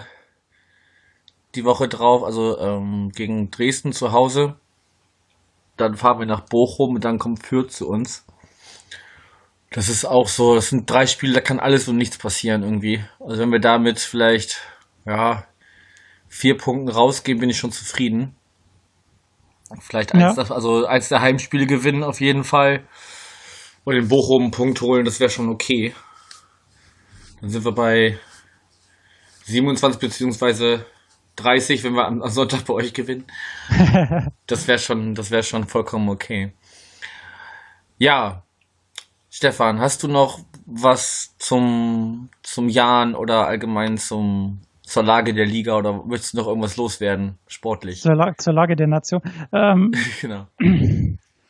die 1.54 1.64
Woche 1.64 1.88
drauf, 1.88 2.22
also 2.22 2.58
ähm, 2.58 3.10
gegen 3.14 3.50
Dresden 3.50 3.92
zu 3.92 4.12
Hause. 4.12 4.56
Dann 5.76 5.96
fahren 5.96 6.20
wir 6.20 6.26
nach 6.26 6.42
Bochum 6.42 6.94
und 6.94 7.04
dann 7.04 7.18
kommt 7.18 7.44
Fürth 7.44 7.70
zu 7.70 7.88
uns. 7.88 8.24
Das 9.70 9.88
ist 9.88 10.04
auch 10.04 10.28
so, 10.28 10.54
das 10.54 10.70
sind 10.70 10.88
drei 10.88 11.06
Spiele, 11.06 11.34
da 11.34 11.40
kann 11.40 11.58
alles 11.58 11.88
und 11.88 11.96
nichts 11.96 12.16
passieren 12.16 12.62
irgendwie. 12.62 13.04
Also 13.18 13.38
wenn 13.38 13.50
wir 13.50 13.60
damit 13.60 13.98
vielleicht, 13.98 14.60
ja, 15.04 15.44
vier 16.28 16.56
Punkten 16.56 16.88
rausgehen, 16.88 17.40
bin 17.40 17.50
ich 17.50 17.58
schon 17.58 17.72
zufrieden. 17.72 18.36
Vielleicht 19.80 20.14
eins, 20.14 20.36
ja. 20.36 20.54
also 20.54 20.86
eins 20.86 21.08
der 21.08 21.20
Heimspiele 21.20 21.66
gewinnen 21.66 22.04
auf 22.04 22.20
jeden 22.20 22.44
Fall. 22.44 22.86
Und 23.84 23.94
den 23.94 24.08
Bochum 24.08 24.44
einen 24.44 24.50
Punkt 24.50 24.80
holen, 24.80 25.04
das 25.04 25.20
wäre 25.20 25.30
schon 25.30 25.48
okay. 25.48 25.94
Dann 27.40 27.50
sind 27.50 27.64
wir 27.64 27.72
bei 27.72 28.18
27 29.44 30.00
beziehungsweise 30.00 30.86
30, 31.36 31.84
wenn 31.84 31.94
wir 31.94 32.06
am 32.06 32.26
Sonntag 32.28 32.64
bei 32.64 32.74
euch 32.74 32.92
gewinnen. 32.94 33.26
das 34.46 34.66
wäre 34.66 34.78
schon, 34.78 35.14
das 35.14 35.30
wäre 35.30 35.42
schon 35.42 35.68
vollkommen 35.68 36.08
okay. 36.08 36.52
Ja, 37.98 38.42
Stefan, 39.30 39.80
hast 39.80 40.02
du 40.02 40.08
noch 40.08 40.40
was 40.64 41.36
zum, 41.38 42.30
zum 42.42 42.68
Jahren 42.68 43.14
oder 43.14 43.46
allgemein 43.46 43.98
zum, 43.98 44.62
zur 44.86 45.02
Lage 45.02 45.34
der 45.34 45.46
Liga 45.46 45.76
oder 45.76 46.04
möchtest 46.04 46.34
du 46.34 46.38
noch 46.38 46.46
irgendwas 46.46 46.76
loswerden, 46.76 47.38
sportlich? 47.48 48.02
Zur, 48.02 48.14
La 48.14 48.36
zur 48.36 48.52
Lage 48.52 48.76
der 48.76 48.86
Nation. 48.86 49.20
Ähm, 49.52 49.92
genau. 50.20 50.46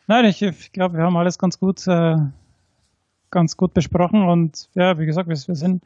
Nein, 0.09 0.25
ich, 0.25 0.40
ich 0.40 0.72
glaube, 0.72 0.96
wir 0.96 1.05
haben 1.05 1.16
alles 1.16 1.38
ganz 1.38 1.59
gut, 1.59 1.87
äh, 1.87 2.16
ganz 3.31 3.57
gut 3.57 3.75
besprochen 3.75 4.22
und 4.22 4.70
ja, 4.75 4.99
wie 4.99 5.05
gesagt, 5.05 5.29
wir, 5.29 5.37
wir, 5.37 5.55
sind 5.55 5.83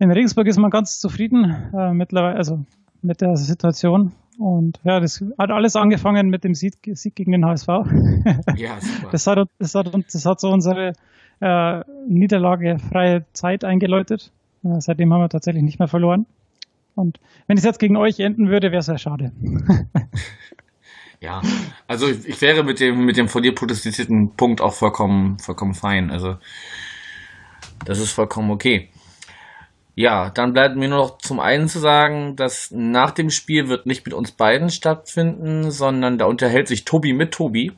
in 0.00 0.10
Regensburg 0.10 0.48
ist 0.48 0.58
man 0.58 0.70
ganz 0.70 0.98
zufrieden 0.98 1.44
äh, 1.72 1.92
mittlerweile, 1.92 2.36
also 2.36 2.64
mit 3.02 3.20
der 3.20 3.36
Situation. 3.36 4.12
Und 4.38 4.80
ja, 4.82 4.98
das 4.98 5.24
hat 5.38 5.50
alles 5.50 5.76
angefangen 5.76 6.28
mit 6.28 6.42
dem 6.42 6.54
Sieg, 6.54 6.74
Sieg 6.94 7.14
gegen 7.14 7.30
den 7.30 7.46
HSV. 7.46 7.68
Ja, 8.56 8.80
super. 8.80 9.10
Das 9.12 9.26
hat, 9.28 9.48
das 9.60 9.74
hat, 9.76 9.94
das 9.94 10.26
hat 10.26 10.40
so 10.40 10.50
unsere 10.50 10.94
äh, 11.40 11.80
niederlagefreie 12.08 13.26
Zeit 13.32 13.62
eingeläutet. 13.64 14.32
Äh, 14.64 14.80
seitdem 14.80 15.12
haben 15.12 15.20
wir 15.20 15.28
tatsächlich 15.28 15.62
nicht 15.62 15.78
mehr 15.78 15.88
verloren. 15.88 16.26
Und 16.94 17.18
wenn 17.46 17.56
es 17.56 17.64
jetzt 17.64 17.78
gegen 17.78 17.96
euch 17.96 18.20
enden 18.20 18.48
würde, 18.48 18.70
wäre 18.70 18.80
es 18.80 18.86
ja 18.86 18.98
schade. 18.98 19.32
ja, 21.20 21.42
also 21.88 22.08
ich 22.08 22.40
wäre 22.40 22.64
mit 22.64 22.80
dem, 22.80 23.04
mit 23.04 23.16
dem 23.16 23.28
von 23.28 23.42
dir 23.42 23.54
protestierten 23.54 24.34
Punkt 24.36 24.60
auch 24.60 24.74
vollkommen, 24.74 25.38
vollkommen 25.38 25.74
fein. 25.74 26.10
Also 26.10 26.36
das 27.84 27.98
ist 27.98 28.12
vollkommen 28.12 28.50
okay. 28.50 28.90
Ja, 29.96 30.30
dann 30.30 30.52
bleibt 30.52 30.76
mir 30.76 30.88
nur 30.88 30.98
noch 30.98 31.18
zum 31.18 31.38
einen 31.38 31.68
zu 31.68 31.78
sagen, 31.78 32.34
dass 32.34 32.70
nach 32.72 33.12
dem 33.12 33.30
Spiel 33.30 33.68
wird 33.68 33.86
nicht 33.86 34.04
mit 34.04 34.12
uns 34.12 34.32
beiden 34.32 34.68
stattfinden, 34.70 35.70
sondern 35.70 36.18
da 36.18 36.26
unterhält 36.26 36.66
sich 36.66 36.84
Tobi 36.84 37.12
mit 37.12 37.32
Tobi. 37.32 37.72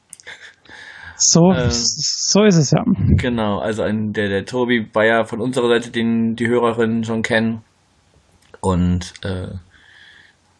So, 1.16 1.50
äh, 1.50 1.68
so 1.70 2.44
ist 2.44 2.56
es 2.56 2.70
ja. 2.70 2.84
Genau, 3.16 3.58
also 3.58 3.82
ein, 3.82 4.12
der, 4.12 4.28
der 4.28 4.44
Tobi 4.44 4.86
war 4.92 5.04
ja 5.04 5.24
von 5.24 5.40
unserer 5.40 5.68
Seite, 5.68 5.90
den 5.90 6.36
die 6.36 6.46
Hörerinnen 6.46 7.04
schon 7.04 7.22
kennen, 7.22 7.62
und 8.60 9.12
äh, 9.22 9.48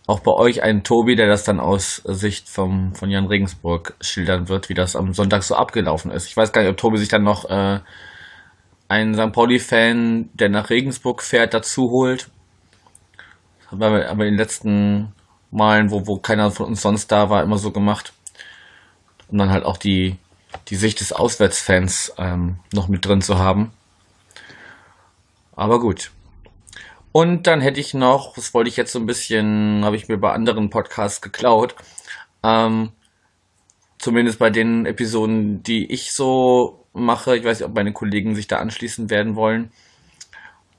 auch 0.06 0.20
bei 0.20 0.32
euch 0.32 0.62
ein 0.62 0.84
Tobi, 0.84 1.16
der 1.16 1.26
das 1.26 1.44
dann 1.44 1.58
aus 1.58 1.96
Sicht 2.04 2.48
vom, 2.48 2.94
von 2.94 3.10
Jan 3.10 3.26
Regensburg 3.26 3.94
schildern 4.00 4.48
wird, 4.48 4.68
wie 4.68 4.74
das 4.74 4.94
am 4.94 5.12
Sonntag 5.12 5.42
so 5.42 5.56
abgelaufen 5.56 6.12
ist. 6.12 6.26
Ich 6.26 6.36
weiß 6.36 6.52
gar 6.52 6.62
nicht, 6.62 6.70
ob 6.70 6.76
Tobi 6.76 6.98
sich 6.98 7.08
dann 7.08 7.24
noch 7.24 7.50
äh, 7.50 7.80
einen 8.88 9.14
St. 9.14 9.32
Pauli-Fan, 9.32 10.30
der 10.34 10.48
nach 10.48 10.70
Regensburg 10.70 11.22
fährt, 11.22 11.54
dazu 11.54 11.90
holt. 11.90 12.30
Haben 13.68 13.80
wir 13.80 14.08
aber 14.08 14.26
in 14.26 14.32
den 14.32 14.38
letzten 14.38 15.12
Malen, 15.50 15.90
wo, 15.90 16.06
wo 16.06 16.18
keiner 16.18 16.52
von 16.52 16.66
uns 16.66 16.82
sonst 16.82 17.10
da 17.10 17.28
war, 17.28 17.42
immer 17.42 17.58
so 17.58 17.72
gemacht. 17.72 18.12
Um 19.28 19.38
dann 19.38 19.50
halt 19.50 19.64
auch 19.64 19.76
die, 19.76 20.16
die 20.68 20.76
Sicht 20.76 21.00
des 21.00 21.12
Auswärtsfans 21.12 22.14
ähm, 22.16 22.60
noch 22.72 22.86
mit 22.86 23.04
drin 23.04 23.22
zu 23.22 23.38
haben. 23.38 23.72
Aber 25.56 25.80
gut. 25.80 26.12
Und 27.16 27.46
dann 27.46 27.62
hätte 27.62 27.80
ich 27.80 27.94
noch, 27.94 28.34
das 28.34 28.52
wollte 28.52 28.68
ich 28.68 28.76
jetzt 28.76 28.92
so 28.92 28.98
ein 28.98 29.06
bisschen, 29.06 29.82
habe 29.86 29.96
ich 29.96 30.06
mir 30.06 30.18
bei 30.18 30.32
anderen 30.32 30.68
Podcasts 30.68 31.22
geklaut, 31.22 31.74
ähm, 32.42 32.92
zumindest 33.96 34.38
bei 34.38 34.50
den 34.50 34.84
Episoden, 34.84 35.62
die 35.62 35.90
ich 35.90 36.12
so 36.12 36.84
mache, 36.92 37.34
ich 37.34 37.42
weiß 37.42 37.60
nicht, 37.60 37.68
ob 37.70 37.74
meine 37.74 37.94
Kollegen 37.94 38.34
sich 38.34 38.48
da 38.48 38.58
anschließen 38.58 39.08
werden 39.08 39.34
wollen, 39.34 39.70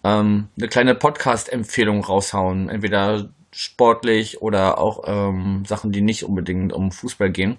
ähm, 0.03 0.49
eine 0.55 0.67
kleine 0.67 0.93
Podcast-Empfehlung 0.93 2.03
raushauen, 2.03 2.69
entweder 2.69 3.29
sportlich 3.51 4.39
oder 4.39 4.77
auch 4.77 5.05
ähm, 5.07 5.65
Sachen, 5.65 5.91
die 5.91 6.01
nicht 6.01 6.23
unbedingt 6.23 6.71
um 6.71 6.91
Fußball 6.91 7.31
gehen. 7.31 7.57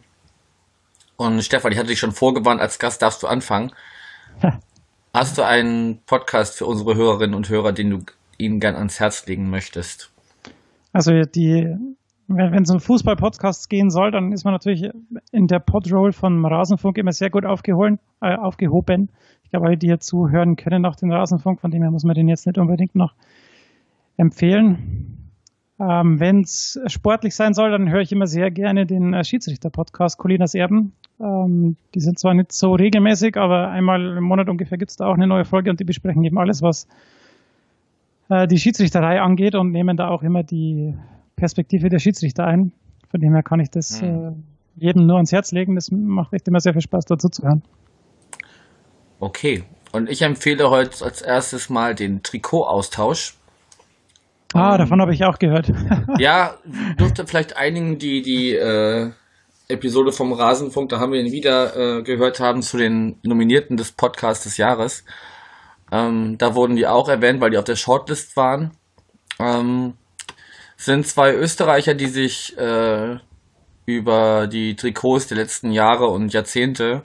Und 1.16 1.42
Stefan, 1.42 1.72
ich 1.72 1.78
hatte 1.78 1.88
dich 1.88 1.98
schon 1.98 2.12
vorgewarnt, 2.12 2.60
als 2.60 2.78
Gast 2.78 3.02
darfst 3.02 3.24
du 3.24 3.26
anfangen. 3.26 3.72
Hast 5.12 5.36
du 5.36 5.42
einen 5.42 6.00
Podcast 6.02 6.56
für 6.56 6.66
unsere 6.66 6.94
Hörerinnen 6.94 7.34
und 7.34 7.48
Hörer, 7.48 7.72
den 7.72 7.90
du 7.90 8.04
ihnen 8.38 8.60
gern 8.60 8.76
ans 8.76 9.00
Herz 9.00 9.26
legen 9.26 9.50
möchtest? 9.50 10.12
Also 10.92 11.12
die, 11.22 11.74
wenn 12.28 12.62
es 12.62 12.70
um 12.70 12.80
Fußball-Podcasts 12.80 13.68
gehen 13.68 13.90
soll, 13.90 14.10
dann 14.10 14.32
ist 14.32 14.44
man 14.44 14.54
natürlich 14.54 14.88
in 15.32 15.46
der 15.46 15.58
Podroll 15.58 16.12
von 16.12 16.44
Rasenfunk 16.44 16.98
immer 16.98 17.12
sehr 17.12 17.30
gut 17.30 17.44
aufgeholen, 17.44 17.98
äh, 18.20 18.34
aufgehoben. 18.34 19.10
Ich 19.44 19.50
glaube, 19.50 19.66
alle, 19.66 19.76
die 19.76 19.86
hier 19.88 20.00
zuhören 20.00 20.56
können, 20.56 20.86
auch 20.86 20.96
den 20.96 21.12
Rasenfunk, 21.12 21.60
von 21.60 21.70
dem 21.70 21.82
her 21.82 21.90
muss 21.90 22.04
man 22.04 22.14
den 22.14 22.28
jetzt 22.28 22.46
nicht 22.46 22.58
unbedingt 22.58 22.94
noch 22.94 23.14
empfehlen. 24.16 25.30
Ähm, 25.80 26.18
wenn 26.18 26.40
es 26.40 26.80
sportlich 26.86 27.36
sein 27.36 27.54
soll, 27.54 27.70
dann 27.70 27.90
höre 27.90 28.00
ich 28.00 28.10
immer 28.10 28.26
sehr 28.26 28.50
gerne 28.50 28.84
den 28.84 29.14
äh, 29.14 29.22
Schiedsrichter-Podcast 29.22 30.18
Colinas 30.18 30.54
Erben. 30.54 30.92
Ähm, 31.20 31.76
die 31.94 32.00
sind 32.00 32.18
zwar 32.18 32.34
nicht 32.34 32.52
so 32.52 32.72
regelmäßig, 32.72 33.36
aber 33.36 33.68
einmal 33.68 34.16
im 34.16 34.24
Monat 34.24 34.48
ungefähr 34.48 34.76
gibt 34.76 34.90
es 34.90 34.96
da 34.96 35.06
auch 35.06 35.14
eine 35.14 35.28
neue 35.28 35.44
Folge 35.44 35.70
und 35.70 35.78
die 35.78 35.84
besprechen 35.84 36.24
eben 36.24 36.38
alles, 36.38 36.62
was 36.62 36.88
äh, 38.28 38.46
die 38.46 38.58
Schiedsrichterei 38.58 39.20
angeht 39.20 39.54
und 39.54 39.70
nehmen 39.70 39.96
da 39.96 40.08
auch 40.08 40.22
immer 40.22 40.42
die 40.42 40.94
Perspektive 41.36 41.88
der 41.88 41.98
Schiedsrichter 41.98 42.46
ein. 42.46 42.72
Von 43.10 43.20
dem 43.20 43.32
her 43.32 43.42
kann 43.42 43.60
ich 43.60 43.70
das 43.70 44.02
mhm. 44.02 44.08
äh, 44.08 44.84
jedem 44.84 45.06
nur 45.06 45.16
ans 45.16 45.32
Herz 45.32 45.52
legen. 45.52 45.74
Das 45.74 45.90
macht 45.90 46.32
echt 46.32 46.46
immer 46.48 46.60
sehr 46.60 46.72
viel 46.72 46.82
Spaß, 46.82 47.06
dazu 47.06 47.28
zu 47.28 47.42
hören. 47.42 47.62
Okay. 49.20 49.64
Und 49.92 50.10
ich 50.10 50.22
empfehle 50.22 50.68
heute 50.70 51.04
als 51.04 51.22
erstes 51.22 51.70
mal 51.70 51.94
den 51.94 52.22
Trikotaustausch. 52.22 53.34
Ah, 54.52 54.72
um, 54.72 54.78
davon 54.78 55.00
habe 55.00 55.14
ich 55.14 55.24
auch 55.24 55.38
gehört. 55.38 55.72
ja, 56.18 56.54
dürfte 56.98 57.26
vielleicht 57.26 57.56
einigen, 57.56 57.98
die 57.98 58.22
die 58.22 58.54
äh, 58.54 59.10
Episode 59.68 60.12
vom 60.12 60.32
Rasenfunk, 60.32 60.88
da 60.90 60.98
haben 60.98 61.12
wir 61.12 61.20
ihn 61.20 61.32
wieder 61.32 61.98
äh, 61.98 62.02
gehört 62.02 62.40
haben, 62.40 62.62
zu 62.62 62.76
den 62.76 63.16
Nominierten 63.22 63.76
des 63.76 63.92
Podcasts 63.92 64.44
des 64.44 64.56
Jahres. 64.56 65.04
Ähm, 65.90 66.36
da 66.38 66.54
wurden 66.54 66.76
die 66.76 66.86
auch 66.86 67.08
erwähnt, 67.08 67.40
weil 67.40 67.50
die 67.50 67.58
auf 67.58 67.64
der 67.64 67.76
Shortlist 67.76 68.36
waren. 68.36 68.72
Ähm, 69.38 69.94
sind 70.76 71.06
zwei 71.06 71.34
Österreicher, 71.34 71.94
die 71.94 72.06
sich 72.06 72.56
äh, 72.56 73.18
über 73.86 74.46
die 74.46 74.76
Trikots 74.76 75.26
der 75.26 75.38
letzten 75.38 75.72
Jahre 75.72 76.06
und 76.08 76.32
Jahrzehnte 76.32 77.02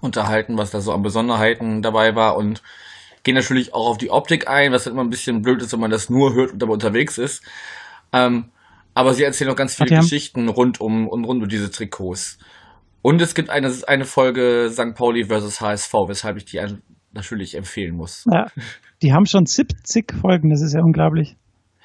unterhalten, 0.00 0.58
was 0.58 0.70
da 0.70 0.80
so 0.80 0.92
an 0.92 1.02
Besonderheiten 1.02 1.82
dabei 1.82 2.14
war 2.16 2.36
und 2.36 2.62
gehen 3.22 3.36
natürlich 3.36 3.72
auch 3.72 3.88
auf 3.88 3.98
die 3.98 4.10
Optik 4.10 4.48
ein, 4.48 4.72
was 4.72 4.86
halt 4.86 4.94
immer 4.94 5.04
ein 5.04 5.10
bisschen 5.10 5.42
blöd 5.42 5.62
ist, 5.62 5.72
wenn 5.72 5.80
man 5.80 5.90
das 5.90 6.10
nur 6.10 6.34
hört 6.34 6.52
und 6.52 6.60
dabei 6.60 6.72
unterwegs 6.72 7.18
ist. 7.18 7.42
Ähm, 8.12 8.50
aber 8.94 9.14
sie 9.14 9.22
erzählen 9.22 9.50
auch 9.50 9.56
ganz 9.56 9.76
viele 9.76 10.00
Geschichten 10.00 10.48
rund 10.48 10.80
um 10.80 11.08
und 11.08 11.24
rund 11.24 11.42
um 11.42 11.48
diese 11.48 11.70
Trikots. 11.70 12.38
Und 13.00 13.20
es 13.22 13.34
gibt 13.34 13.50
eine, 13.50 13.72
eine 13.86 14.04
Folge 14.04 14.70
St. 14.70 14.94
Pauli 14.94 15.24
versus 15.24 15.60
HSV, 15.60 15.92
weshalb 16.06 16.36
ich 16.36 16.44
die 16.44 16.60
natürlich 17.12 17.54
empfehlen 17.54 17.96
muss. 17.96 18.24
Ja, 18.30 18.46
die 19.02 19.12
haben 19.12 19.26
schon 19.26 19.46
70 19.46 20.12
Folgen, 20.20 20.50
das 20.50 20.60
ist 20.60 20.72
ja 20.72 20.82
unglaublich. 20.82 21.36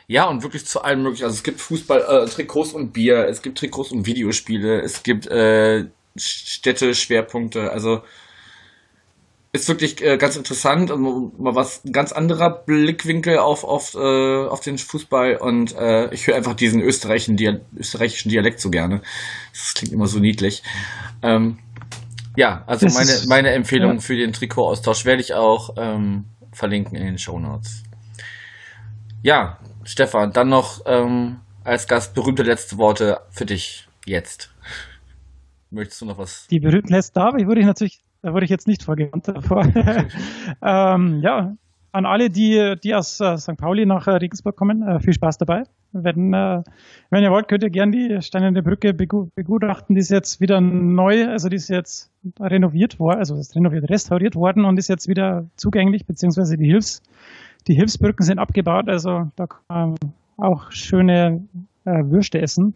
Ja, 0.08 0.26
und 0.30 0.42
wirklich 0.42 0.66
zu 0.66 0.82
allem 0.82 1.04
möglichen. 1.04 1.26
Also 1.26 1.36
es 1.36 1.44
gibt 1.44 1.60
Fußball, 1.60 2.00
äh, 2.00 2.26
Trikots 2.28 2.72
und 2.74 2.94
Bier, 2.94 3.28
es 3.28 3.42
gibt 3.42 3.58
Trikots 3.58 3.92
und 3.92 4.06
Videospiele, 4.06 4.82
es 4.82 5.04
gibt 5.04 5.28
äh, 5.28 5.86
Städte, 6.16 6.96
Schwerpunkte, 6.96 7.72
also 7.72 8.02
ist 9.54 9.68
wirklich 9.68 10.02
äh, 10.02 10.18
ganz 10.18 10.36
interessant 10.36 10.92
und 10.92 11.40
mal 11.40 11.56
was 11.56 11.84
ein 11.84 11.92
ganz 11.92 12.12
anderer 12.12 12.50
Blickwinkel 12.50 13.38
auf 13.38 13.64
auf 13.64 13.96
äh, 13.96 14.48
auf 14.48 14.60
den 14.60 14.78
Fußball 14.78 15.38
und 15.38 15.76
äh, 15.76 16.14
ich 16.14 16.28
höre 16.28 16.36
einfach 16.36 16.54
diesen 16.54 16.82
österreichischen, 16.82 17.38
Dial 17.38 17.62
österreichischen 17.76 18.30
Dialekt 18.30 18.60
so 18.60 18.70
gerne. 18.70 19.02
Das 19.52 19.74
klingt 19.74 19.94
immer 19.94 20.08
so 20.08 20.20
niedlich. 20.20 20.64
Ähm, 21.24 21.60
ja, 22.38 22.64
also 22.68 22.88
meine 22.88 23.12
meine 23.28 23.50
Empfehlung 23.50 23.96
ja. 23.96 24.00
für 24.00 24.16
den 24.16 24.32
Trikotaustausch 24.32 25.06
werde 25.06 25.22
ich 25.22 25.34
auch 25.34 25.72
ähm, 25.76 26.26
verlinken 26.54 26.96
in 26.96 27.06
den 27.06 27.18
Show 27.18 27.40
Notes. 27.40 27.84
Ja, 29.24 29.58
Stefan, 29.84 30.32
dann 30.32 30.48
noch 30.48 30.82
ähm, 30.86 31.40
als 31.64 31.88
Gast 31.88 32.14
berühmte 32.14 32.44
letzte 32.44 32.78
Worte 32.78 33.22
für 33.32 33.46
dich 33.46 33.88
jetzt. 34.06 34.54
Möchtest 35.72 36.02
du 36.02 36.06
noch 36.06 36.20
was? 36.20 36.48
Die 36.48 36.60
berühmten 36.60 36.94
letzten 36.94 37.20
da, 37.20 37.28
aber 37.28 37.40
ich 37.40 37.66
natürlich, 37.66 38.04
da 38.22 38.32
wurde 38.32 38.46
ich 38.46 38.52
jetzt 38.52 38.68
nicht 38.68 38.84
vorgewandt 38.84 39.28
davor. 39.28 39.66
ähm, 40.62 41.22
ja, 41.22 41.58
an 41.92 42.06
alle, 42.06 42.30
die, 42.30 42.76
die 42.84 42.96
aus 42.96 43.20
äh, 43.20 43.38
St. 43.38 43.58
Pauli 43.58 43.86
nach 43.86 44.08
äh, 44.08 44.12
Regensburg 44.12 44.56
kommen, 44.56 44.88
äh, 44.88 45.00
viel 45.00 45.14
Spaß 45.14 45.38
dabei. 45.38 45.64
Wenn, 45.94 46.34
äh, 46.34 46.62
wenn 47.10 47.24
ihr 47.24 47.32
wollt, 47.32 47.48
könnt 47.48 47.64
ihr 47.64 47.70
gerne 47.70 47.92
die 47.92 48.22
Steinerne 48.22 48.62
Brücke 48.62 48.94
begu 48.94 49.30
begutachten. 49.36 49.96
Die 49.96 50.02
ist 50.02 50.10
jetzt 50.10 50.42
wieder 50.42 50.62
neu, 50.62 51.28
also 51.28 51.50
die 51.50 51.56
ist 51.56 51.70
jetzt 51.70 52.12
renoviert 52.40 53.00
worden, 53.00 53.20
also 53.20 53.36
ist 53.36 53.56
renoviert, 53.56 53.90
restauriert 53.90 54.36
worden 54.36 54.66
und 54.66 54.78
ist 54.78 54.90
jetzt 54.90 55.08
wieder 55.08 55.46
zugänglich, 55.56 56.06
beziehungsweise 56.06 56.58
die 56.58 56.66
Hilfs, 56.66 57.02
die 57.68 57.74
Hilfsbrücken 57.74 58.26
sind 58.26 58.40
abgebaut, 58.40 58.90
also 58.90 59.32
da 59.36 59.48
kann 59.48 59.66
man 59.70 59.96
auch 60.38 60.72
schöne 60.72 61.48
äh, 61.86 62.04
Würste 62.04 62.42
essen 62.42 62.76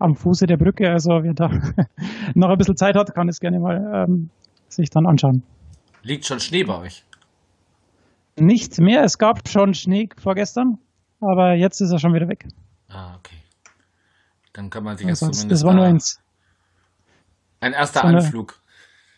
am 0.00 0.16
Fuße 0.16 0.46
der 0.46 0.56
Brücke. 0.56 0.90
Also 0.90 1.22
wer 1.22 1.34
da 1.34 1.48
noch 2.34 2.48
ein 2.48 2.58
bisschen 2.58 2.76
Zeit 2.76 2.96
hat, 2.96 3.14
kann 3.14 3.28
es 3.28 3.40
gerne 3.40 3.60
mal 3.60 4.06
ähm, 4.08 4.30
sich 4.68 4.90
dann 4.90 5.06
anschauen. 5.06 5.42
Liegt 6.02 6.26
schon 6.26 6.40
Schnee 6.40 6.64
bei 6.64 6.78
euch? 6.78 7.04
Nicht 8.40 8.78
mehr, 8.80 9.04
es 9.04 9.18
gab 9.18 9.48
schon 9.48 9.74
Schnee 9.74 10.08
vorgestern, 10.16 10.78
aber 11.20 11.52
jetzt 11.54 11.80
ist 11.80 11.90
er 11.92 11.98
schon 11.98 12.14
wieder 12.14 12.28
weg. 12.28 12.46
Ah, 12.88 13.14
okay. 13.18 13.36
Dann 14.52 14.70
kann 14.70 14.82
man 14.82 14.96
sich 14.96 15.06
jetzt 15.06 15.18
zumindest 15.20 15.50
das 15.50 15.62
war 15.62 15.74
nur 15.74 15.84
eins. 15.84 16.18
ein 17.60 17.72
erster 17.72 18.00
so 18.00 18.06
eine- 18.06 18.18
Anflug. 18.18 18.58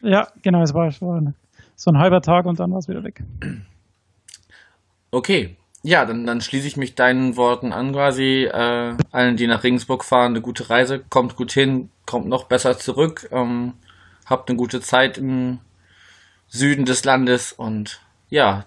Ja, 0.03 0.29
genau, 0.43 0.63
es 0.63 0.75
war, 0.75 0.89
es 0.89 1.01
war 1.01 1.33
so 1.77 1.91
ein 1.91 1.99
halber 1.99 2.21
Tag 2.21 2.47
und 2.47 2.59
dann 2.59 2.73
war 2.73 2.79
es 2.79 2.89
wieder 2.89 3.05
weg. 3.05 3.23
Okay. 5.11 5.57
Ja, 5.85 6.05
dann, 6.05 6.27
dann 6.27 6.41
schließe 6.41 6.67
ich 6.67 6.77
mich 6.77 6.95
deinen 6.95 7.37
Worten 7.37 7.73
an, 7.73 7.93
quasi. 7.93 8.45
Äh, 8.45 8.97
allen, 9.11 9.37
die 9.37 9.47
nach 9.49 9.65
Regensburg 9.65 10.05
fahren, 10.05 10.33
eine 10.33 10.41
gute 10.41 10.71
Reise, 10.71 11.01
kommt 11.01 11.35
gut 11.37 11.53
hin, 11.53 11.91
kommt 12.07 12.27
noch 12.27 12.45
besser 12.45 12.79
zurück, 12.79 13.29
ähm, 13.33 13.75
habt 14.27 14.49
eine 14.49 14.57
gute 14.57 14.81
Zeit 14.81 15.19
im 15.19 15.59
Süden 16.47 16.85
des 16.85 17.05
Landes 17.05 17.53
und 17.53 18.01
ja, 18.29 18.67